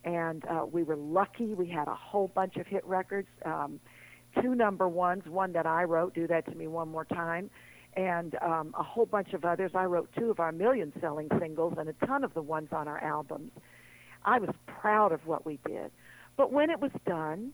[0.04, 1.54] and uh, we were lucky.
[1.54, 3.80] We had a whole bunch of hit records, um,
[4.40, 7.50] two number ones, one that I wrote, "Do That to Me One More Time,"
[7.94, 9.72] and um, a whole bunch of others.
[9.74, 13.02] I wrote two of our million-selling singles and a ton of the ones on our
[13.02, 13.50] albums.
[14.24, 15.90] I was proud of what we did,
[16.36, 17.52] but when it was done,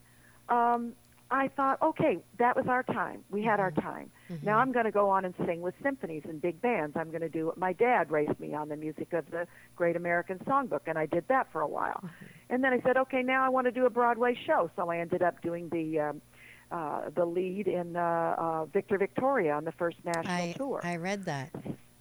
[0.49, 0.93] um,
[1.31, 3.25] I thought, okay, that was our time.
[3.31, 4.11] We had our time.
[4.43, 6.97] Now I'm going to go on and sing with symphonies and big bands.
[6.97, 9.97] I'm going to do what my dad raised me on the music of the Great
[9.97, 12.03] American Songbook, and I did that for a while.
[12.49, 14.71] And then I said, okay, now I want to do a Broadway show.
[14.77, 16.23] So I ended up doing the um,
[16.71, 20.81] uh, the lead in uh, uh, Victor Victoria on the first national I tour.
[20.83, 21.51] I read that.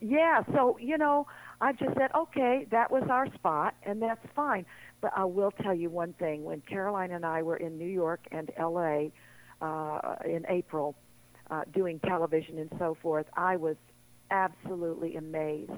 [0.01, 1.27] Yeah, so you know,
[1.61, 4.65] I just said, okay, that was our spot, and that's fine.
[5.05, 8.21] But I will tell you one thing: when Caroline and I were in New York
[8.31, 9.11] and L.A.
[9.61, 10.95] Uh, in April,
[11.51, 13.75] uh, doing television and so forth, I was
[14.31, 15.69] absolutely amazed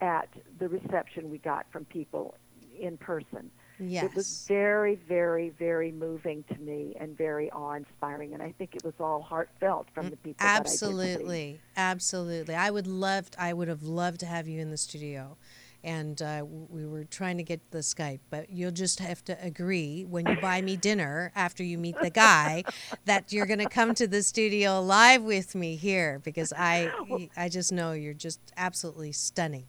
[0.00, 0.28] at
[0.60, 2.36] the reception we got from people
[2.78, 3.50] in person.
[3.80, 4.04] Yes.
[4.04, 8.84] It was very, very, very moving to me and very awe-inspiring, and I think it
[8.84, 10.36] was all heartfelt from the people.
[10.38, 10.60] that I.
[10.60, 12.54] Absolutely, absolutely.
[12.54, 13.28] I would love.
[13.36, 15.36] I would have loved to have you in the studio,
[15.84, 20.04] and uh, we were trying to get the Skype, but you'll just have to agree
[20.08, 22.64] when you buy me dinner after you meet the guy
[23.04, 26.90] that you're going to come to the studio live with me here because I
[27.36, 29.66] I just know you're just absolutely stunning.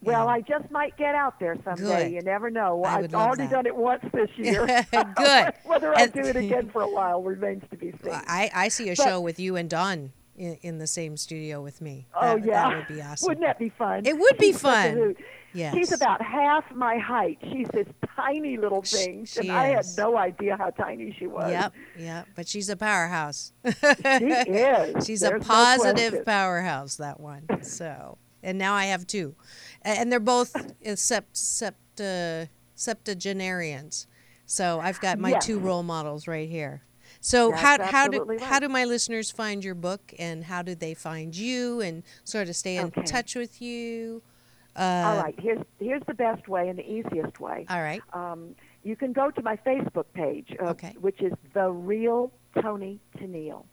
[0.00, 1.82] Well, I just might get out there someday.
[2.04, 2.12] Good.
[2.12, 2.84] You never know.
[2.84, 3.50] I I've already that.
[3.50, 4.64] done it once this year.
[4.92, 5.52] Good.
[5.64, 8.12] Whether I do it again for a while remains to be seen.
[8.12, 11.60] I, I see a But- show with you and Dawn in, in the same studio
[11.60, 12.06] with me.
[12.14, 13.26] Oh That- yeah, that would be awesome.
[13.26, 14.06] Wouldn't that be fun?
[14.06, 15.16] It would be She's fun.
[15.54, 15.74] Yes.
[15.74, 17.38] She's about half my height.
[17.50, 21.50] She's this tiny little thing, she and I had no idea how tiny she was.
[21.50, 22.26] Yep, yep.
[22.34, 23.52] But she's a powerhouse.
[23.64, 25.06] She is.
[25.06, 26.24] She's There's a positive question.
[26.24, 26.96] powerhouse.
[26.96, 27.48] That one.
[27.62, 29.34] So, and now I have two,
[29.82, 30.52] and they're both
[30.84, 31.72] sept sept
[32.44, 34.06] uh, septuagenarians.
[34.46, 35.46] So I've got my Yes.
[35.46, 36.82] two role models right here.
[37.20, 40.62] So That's how how do absolutely how do my listeners find your book, and how
[40.62, 43.02] do they find you, and sort of stay in Okay.
[43.02, 44.22] touch with you?
[44.78, 47.66] Uh, All right, here's here's the best way and the easiest way.
[47.68, 48.00] All right.
[48.12, 48.54] Um,
[48.84, 53.64] you can go to my Facebook page, uh, which is the real Toni Tennille.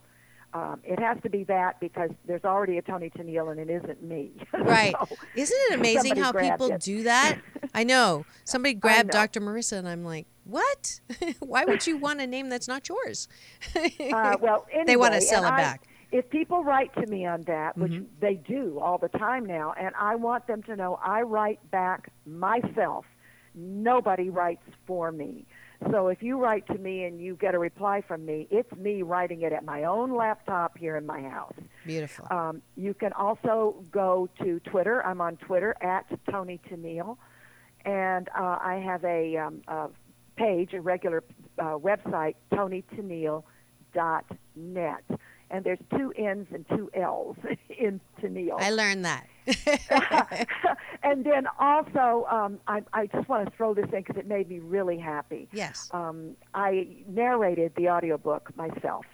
[0.55, 4.01] Um, it has to be that because there's already a Toni Tennille and it isn't
[4.01, 4.31] me.
[4.53, 4.95] Right.
[4.97, 6.79] So, Isn't it amazing how people it.
[6.81, 7.39] do that?
[7.75, 8.25] I know.
[8.45, 9.19] Somebody grabbed know.
[9.19, 9.41] Dr.
[9.41, 11.01] Marissa, and I'm like, what?
[11.39, 13.27] Why would you want a name that's not yours?
[13.75, 15.83] uh, well, anyway, they want to sell it I- back.
[16.11, 18.07] If people write to me on that, which Mhm.
[18.19, 22.09] they do all the time now, and I want them to know I write back
[22.25, 23.05] myself.
[23.53, 25.45] Nobody writes for me.
[25.91, 29.01] So if you write to me and you get a reply from me, it's me
[29.03, 31.53] writing it at my own laptop here in my house.
[31.85, 32.27] Beautiful.
[32.31, 35.05] Um, you can also go to Twitter.
[35.05, 37.17] I'm on Twitter at Toni Tennille,
[37.83, 39.89] and uh, I have a, um, a
[40.37, 41.23] page, a regular
[41.59, 45.03] uh, website, ToniTennille.net.
[45.49, 47.37] And there's two N's and two L's
[47.69, 48.59] in Tennille.
[48.59, 49.27] I learned that.
[51.03, 54.49] and then also, um, I, I just want to throw this in because it made
[54.49, 55.47] me really happy.
[55.51, 55.89] Yes.
[55.93, 59.05] Um, I narrated the audiobook myself.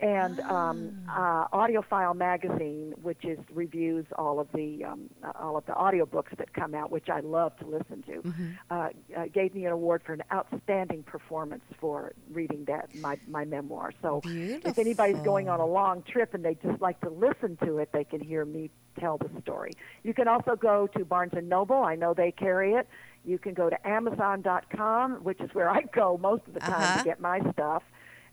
[0.00, 1.48] And um, Ah.
[1.50, 6.36] uh, AudioFile magazine, which is reviews all of the um, uh, all of the audiobooks
[6.38, 8.46] that come out, which I love to listen to, Mm-hmm.
[8.70, 8.74] uh,
[9.16, 13.92] uh, gave me an award for an outstanding performance for reading that my my memoir.
[14.00, 14.22] So
[14.64, 17.90] if anybody's going on a long trip and they just like to listen to it,
[17.92, 18.70] they can hear me
[19.00, 19.72] tell the story.
[20.04, 21.82] You can also go to Barnes and Noble.
[21.82, 22.88] I know they carry it.
[23.24, 26.98] You can go to Amazon.com, which is where I go most of the time Uh-huh.
[26.98, 27.82] to get my stuff.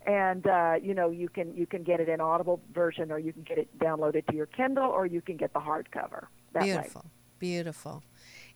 [0.05, 3.33] And uh, you know you can you can get it in Audible version, or you
[3.33, 6.27] can get it downloaded to your Kindle, or you can get the hardcover.
[6.53, 6.73] That way.
[6.73, 7.05] Beautiful,
[7.39, 8.03] beautiful.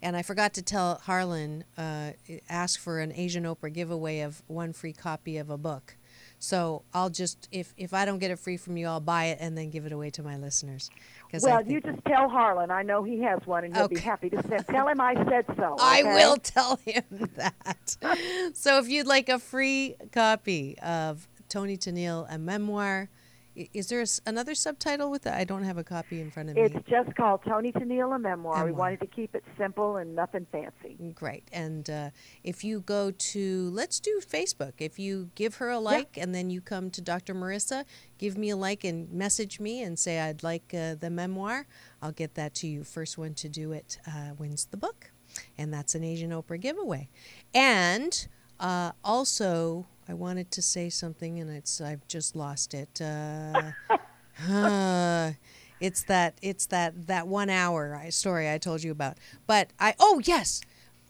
[0.02, 2.12] And I forgot to tell Harlan, uh,
[2.50, 5.98] ask for an Asian Oprah giveaway of one free copy of a book.
[6.40, 9.40] So I'll just if if I don't get it free from you, I'll buy it
[9.42, 10.90] and then give it away to my listeners.
[11.42, 12.72] Well, you just tell Harlan.
[12.72, 14.66] I know he has one, and he'll be happy to send.
[14.68, 15.76] Tell him I said so.
[15.80, 17.04] I will tell him
[17.36, 17.98] that.
[18.54, 23.10] so if you'd like a free copy of Toni Tennille, a memoir,
[23.74, 25.38] is there another subtitle with that?
[25.38, 26.80] I don't have a copy in front of It's me.
[26.80, 28.66] It's just called Toni Tennille, a memoir.
[28.66, 30.98] We wanted to keep it simple and nothing fancy.
[31.14, 31.50] Great.
[31.52, 32.10] And uh,
[32.44, 34.74] if you go to, let's do Facebook.
[34.80, 37.34] If you give her a like and then you come to Dr.
[37.34, 37.86] Marissa,
[38.18, 41.68] give me a like and message me and say, I'd like uh, the memoir,
[42.02, 42.84] I'll get that to you.
[42.84, 45.12] First one to do it uh, wins the book.
[45.58, 47.10] And that's an Asian Oprah giveaway.
[47.54, 48.28] And
[48.60, 53.00] uh, also, I wanted to say something and it's I've just lost it.
[53.00, 53.72] Uh,
[55.80, 59.18] it's that it's that that one hour story I told you about.
[59.46, 60.62] But I oh yes,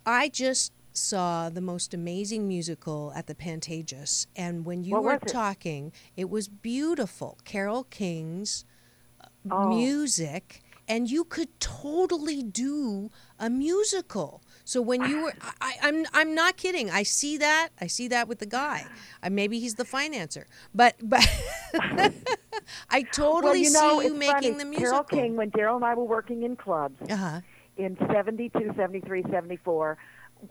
[0.06, 5.14] I just saw the most amazing musical at the Pantages, and when you What were
[5.14, 5.28] it?
[5.28, 7.38] talking, it was beautiful.
[7.46, 8.66] Carole King's
[9.24, 9.70] uh, Oh.
[9.70, 14.42] music, and you could totally do a musical.
[14.70, 15.52] So when you were, I,
[15.82, 16.92] I- I'm I'm not kidding.
[16.92, 17.70] I see that.
[17.82, 18.86] I see that with the guy.
[19.24, 20.44] Uh, maybe he's the financer,
[20.76, 21.28] but but
[22.92, 24.64] I totally well, you know, see you making funny.
[24.64, 25.04] the musical.
[25.04, 27.42] Carole King, when Daryl and I were working in clubs Uh-huh.
[27.78, 29.98] in 72, 73, 74,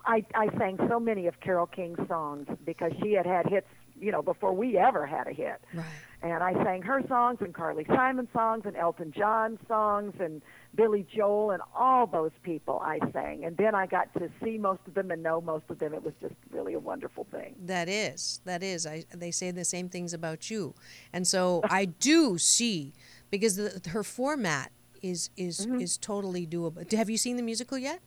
[0.05, 3.69] I, I sang so many of Carole King's songs because she had had hits,
[4.01, 5.61] you know, before we ever had a hit.
[5.73, 5.85] Right.
[6.21, 10.43] And I sang her songs and Carly Simon songs and Elton John songs and
[10.75, 13.45] Billy Joel and all those people I sang.
[13.45, 15.95] And then I got to see most of them and know most of them.
[15.95, 17.55] It was just really a wonderful thing.
[17.67, 18.85] That is, that is.
[18.85, 20.75] I they say the same things about you,
[21.13, 22.95] and so I do see
[23.31, 25.81] because the, her format is is Mm-hmm.
[25.81, 26.91] is totally doable.
[26.93, 28.01] Have you seen the musical yet?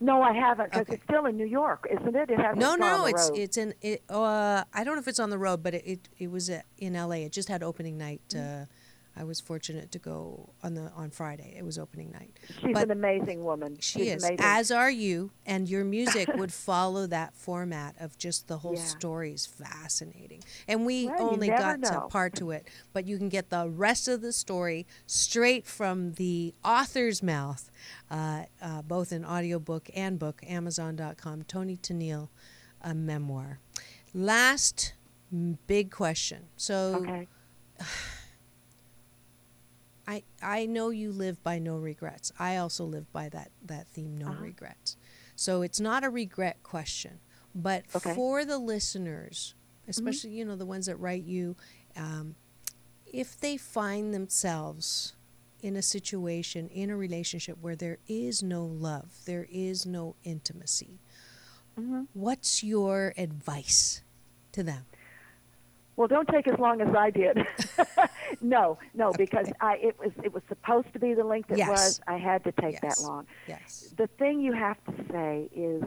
[0.00, 2.30] No, I haven't because it's still in New York, isn't it?
[2.30, 3.02] It hasn't No, no, on no.
[3.04, 3.38] the It's road.
[3.38, 3.74] it's in.
[3.82, 6.50] It, uh, I don't know if it's on the road, but it it, it was
[6.50, 7.24] uh, in L.A.
[7.24, 8.20] It just had opening night.
[8.34, 8.66] Uh,
[9.18, 11.54] I was fortunate to go on the on Friday.
[11.56, 12.38] It was opening night.
[12.60, 13.78] She's But an amazing woman.
[13.80, 14.38] She She's is, amazing.
[14.44, 18.84] as are you, and your music would follow that format of just the whole Yeah.
[18.84, 20.42] story is fascinating.
[20.68, 24.06] And we Well, only got to part to it, but you can get the rest
[24.06, 27.70] of the story straight from the author's mouth,
[28.10, 31.44] uh, uh, both in audiobook and book, Amazon.com.
[31.44, 32.28] Toni Tennille,
[32.82, 33.60] a memoir.
[34.12, 34.92] Last
[35.66, 36.48] big question.
[36.56, 36.96] So.
[37.02, 37.28] Okay.
[40.06, 42.32] I I know you live by no regrets.
[42.38, 44.42] I also live by that that theme, no Uh-huh.
[44.42, 44.96] regrets.
[45.34, 47.20] So it's not a regret question,
[47.54, 48.12] but Okay.
[48.14, 49.54] for the listeners,
[49.88, 51.56] especially you know the ones that write you,
[51.96, 52.36] um,
[53.06, 55.14] if they find themselves
[55.62, 61.00] in a situation in a relationship where there is no love, there is no intimacy,
[62.12, 64.02] what's your advice
[64.52, 64.86] to them?
[65.96, 67.46] Well, don't take as long as I did.
[68.40, 71.68] no, no, because I it was it was supposed to be the length it Yes.
[71.68, 72.00] was.
[72.06, 73.00] I had to take Yes.
[73.00, 73.26] that long.
[73.48, 73.94] Yes.
[73.96, 75.82] The thing you have to say is,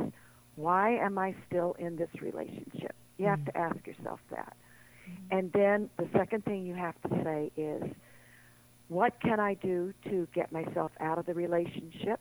[0.55, 2.95] why am I still in this relationship?
[3.17, 3.77] You have to mm-hmm.
[3.77, 4.55] ask yourself that.
[5.07, 5.37] Mm-hmm.
[5.37, 7.83] And then the second thing you have to say is,
[8.87, 12.19] what can I do to get myself out of the relationship?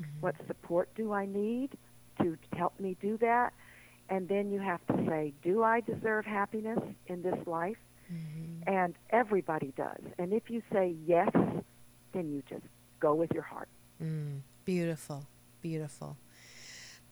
[0.00, 0.20] Mm-hmm.
[0.20, 1.78] What support do I need
[2.20, 3.52] to help me do that?
[4.10, 7.76] And then you have to say, do I deserve happiness in this life?
[8.66, 10.00] And everybody does.
[10.18, 11.30] And if you say yes,
[12.12, 12.64] then you just
[13.00, 13.68] go with your heart.
[14.02, 15.26] Mm, beautiful,
[15.60, 16.16] beautiful.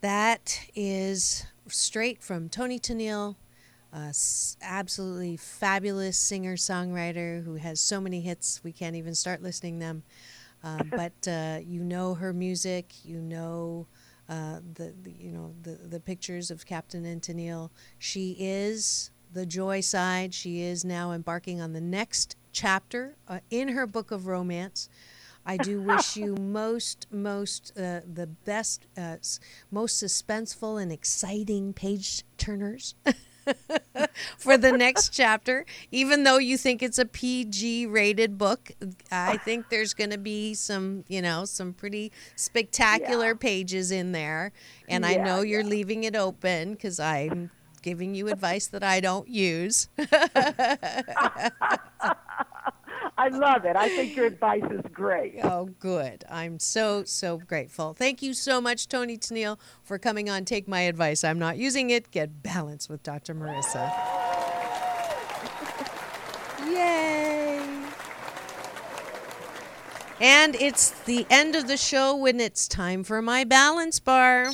[0.00, 3.36] That is straight from Toni Tennille,
[3.92, 9.42] a s- absolutely fabulous singer songwriter who has so many hits we can't even start
[9.42, 10.02] listing them.
[10.62, 13.86] Uh, but uh, you know her music, you know
[14.28, 17.70] uh, the, the you know the the pictures of Captain and Tennille.
[17.98, 20.34] She is the joy side.
[20.34, 24.88] She is now embarking on the next chapter uh, in her book of romance.
[25.44, 29.16] I do wish you most, most, uh, the best, uh,
[29.70, 32.94] most suspenseful and exciting page turners
[34.38, 35.64] for the next chapter.
[35.90, 38.70] Even though you think it's a PG rated book,
[39.10, 44.52] I think there's going to be some, you know, some pretty spectacular pages in there.
[44.88, 47.50] And I know you're leaving it open because I'm
[47.82, 49.88] giving you advice that I don't use.
[53.18, 53.76] I love it.
[53.76, 55.40] I think your advice is great.
[55.42, 56.24] Oh, good.
[56.30, 57.94] I'm so, so grateful.
[57.94, 61.24] Thank you so much, Toni Tennille, for coming on Take My Advice.
[61.24, 62.10] I'm not using it.
[62.10, 63.34] Get balance with Dr.
[63.34, 63.90] Marissa.
[66.66, 67.66] Yay!
[70.20, 74.50] And it's the end of the show when it's time for my balance bar.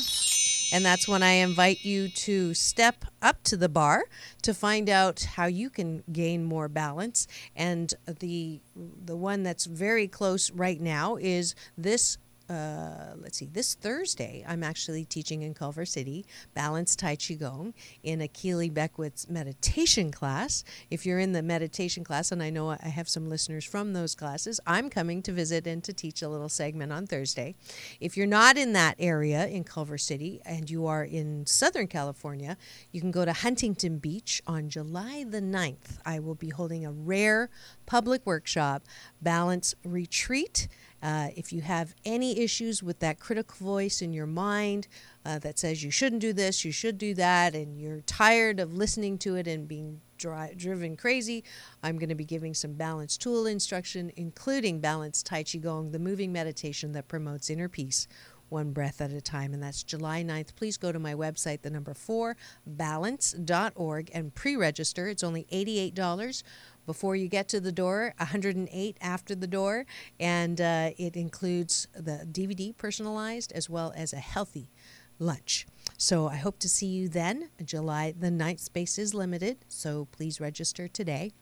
[0.73, 4.05] And that's when I invite you to step up to the bar
[4.41, 7.29] to find out how you can gain more balance.
[7.55, 12.16] And the the one that's very close right now is this
[12.53, 17.72] uh, let's see, this Thursday, I'm actually teaching in Culver City Balanced Tai Chi Gong
[18.03, 20.62] in a Keely Beckwith meditation class.
[20.90, 24.14] If you're in the meditation class, and I know I have some listeners from those
[24.14, 27.55] classes, I'm coming to visit and to teach a little segment on Thursday.
[28.00, 32.59] If you're not in that area in Culver City and you are in Southern California,
[32.90, 35.98] you can go to Huntington Beach on July the 9th.
[36.05, 37.48] I will be holding a rare
[37.86, 38.82] public workshop,
[39.22, 40.68] Balance Retreat.
[41.03, 44.86] Uh, if you have any issues with that critical voice in your mind
[45.24, 48.72] uh, that says you shouldn't do this, you should do that, and you're tired of
[48.72, 51.44] listening to it and being dri- driven crazy,
[51.82, 55.98] I'm going to be giving some balance tool instruction, including balanced Tai Chi Gong, the
[55.98, 58.07] moving meditation that promotes inner peace
[58.53, 59.55] one breath at a time.
[59.55, 60.55] And that's July 9th.
[60.55, 62.36] Please go to my website, the number four,
[62.66, 65.09] balance.org, and pre register.
[65.09, 66.42] It's only $88
[66.87, 69.87] before you get to the door, 108 after the door,
[70.18, 74.70] and uh, it includes the DVD personalized as well as a healthy
[75.18, 75.66] lunch.
[75.97, 77.51] So I hope to see you then.
[77.64, 81.33] July the 9th space is limited, so please register today.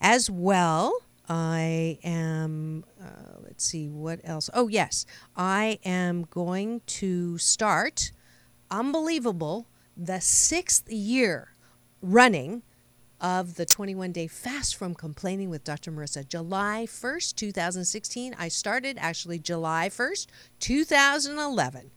[0.00, 4.50] As well, I am, uh, let's see, what else?
[4.52, 8.12] Oh, yes, I am going to start,
[8.70, 9.66] unbelievable,
[9.96, 11.54] the sixth year
[12.02, 12.62] running
[13.20, 15.92] of the 21 day fast from complaining with Dr.
[15.92, 16.26] Marissa.
[16.26, 18.34] July 1st, 2016.
[18.38, 20.26] I started actually July 1st,
[20.60, 21.90] 2011,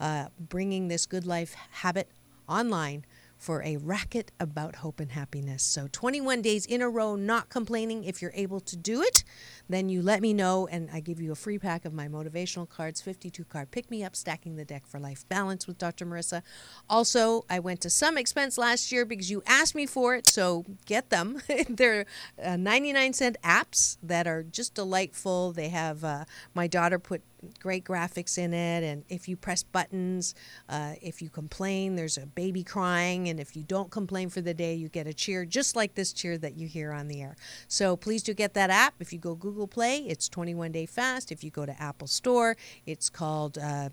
[0.00, 2.08] uh, bringing this good life habit
[2.48, 3.04] online
[3.38, 5.62] for a racket about hope and happiness.
[5.62, 8.04] So 21 days in a row, not complaining.
[8.04, 9.22] If you're able to do it,
[9.68, 12.68] then you let me know and I give you a free pack of my motivational
[12.68, 16.06] cards, 52 card pick me up, stacking the deck for life balance with Dr.
[16.06, 16.42] Marissa.
[16.88, 20.64] Also, I went to some expense last year because you asked me for it, so
[20.86, 21.40] get them.
[21.68, 22.06] They're
[22.42, 25.52] uh, 99 cent apps that are just delightful.
[25.52, 27.22] They have uh, my daughter put
[27.60, 28.82] great graphics in it.
[28.82, 30.34] And if you press buttons,
[30.68, 33.28] uh, if you complain, there's a baby crying.
[33.28, 36.12] And if you don't complain for the day, you get a cheer, just like this
[36.12, 37.36] cheer that you hear on the air.
[37.68, 38.94] So please do get that app.
[39.00, 41.32] If you go Google Play, it's 21 Day Fast.
[41.32, 42.56] If you go to Apple Store,
[42.86, 43.58] it's called.
[43.58, 43.90] Uh,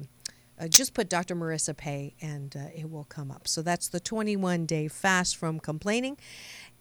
[0.57, 1.35] uh, just put Dr.
[1.35, 3.45] Marissa Pei and uh, it will come up.
[3.45, 6.17] So that's the 21 day fast from complaining.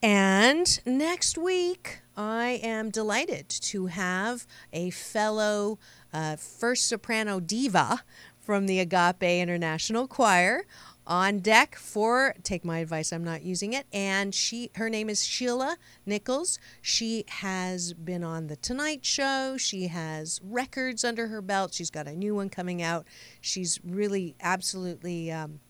[0.03, 5.79] And next week, I am delighted to have a fellow
[6.13, 8.05] uh, first soprano diva
[8.41, 10.67] from the Agape International Choir
[11.07, 13.87] on deck for take my advice i'm not using it.
[13.93, 15.77] And she her name is sheila
[16.07, 16.59] nichols.
[16.81, 19.57] She has been on the tonight show.
[19.59, 21.75] She has records under her belt.
[21.75, 23.07] She's got a new one coming out.
[23.41, 25.61] She's really absolutely um,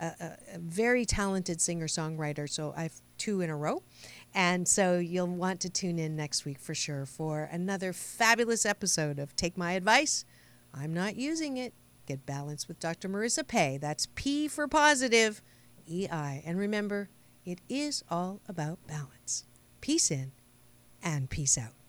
[0.00, 0.06] a,
[0.54, 3.82] a, very talented singer songwriter so i've two in a row.
[4.34, 9.20] And so you'll want to tune in next week for sure for another fabulous episode
[9.20, 10.24] of take my advice
[10.72, 11.72] i'm not using it
[12.06, 13.08] Get balanced with Dr.
[13.08, 13.78] Marissa Pei.
[13.78, 15.40] That's P for positive,
[15.90, 16.42] EI.
[16.44, 17.08] And remember,
[17.44, 19.44] it is all about balance.
[19.80, 20.32] Peace in
[21.02, 21.83] and peace out.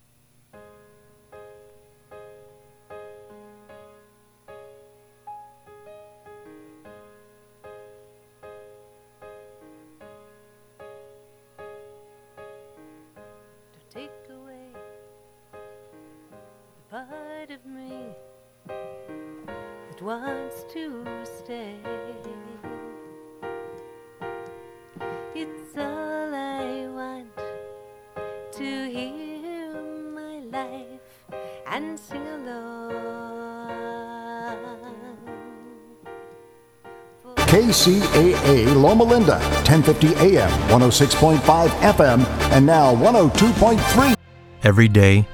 [37.76, 44.16] KCAA Loma Linda, 1050 AM, 106.5 FM, and now 102.3.
[44.64, 45.28] Every day,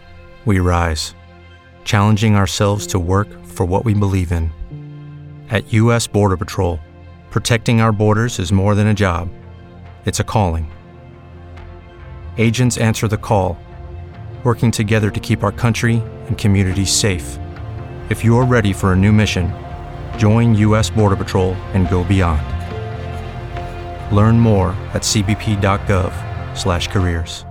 [0.46, 1.14] we rise,
[1.84, 4.50] challenging ourselves to work for what we believe in.
[5.52, 6.08] At U.S.
[6.08, 6.80] Border Patrol,
[7.30, 9.30] protecting our borders is more than a job,
[10.06, 10.72] it's a calling.
[12.40, 13.56] Agents answer the call,
[14.44, 17.38] working together to keep our country and communities safe.
[18.10, 19.54] If you are ready for a new mission,
[20.18, 20.90] join U.S.
[20.90, 22.42] Border Patrol and go beyond.
[24.14, 27.46] Learn more at cbp.gov/careers.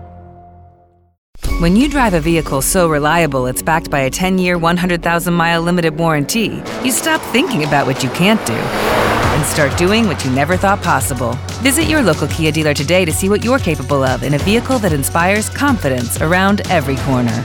[1.61, 5.61] When you drive a vehicle so reliable it's backed by a 10 year, 100,000 mile
[5.61, 10.31] limited warranty, you stop thinking about what you can't do and start doing what you
[10.31, 11.35] never thought possible.
[11.61, 14.79] Visit your local Kia dealer today to see what you're capable of in a vehicle
[14.79, 17.45] that inspires confidence around every corner.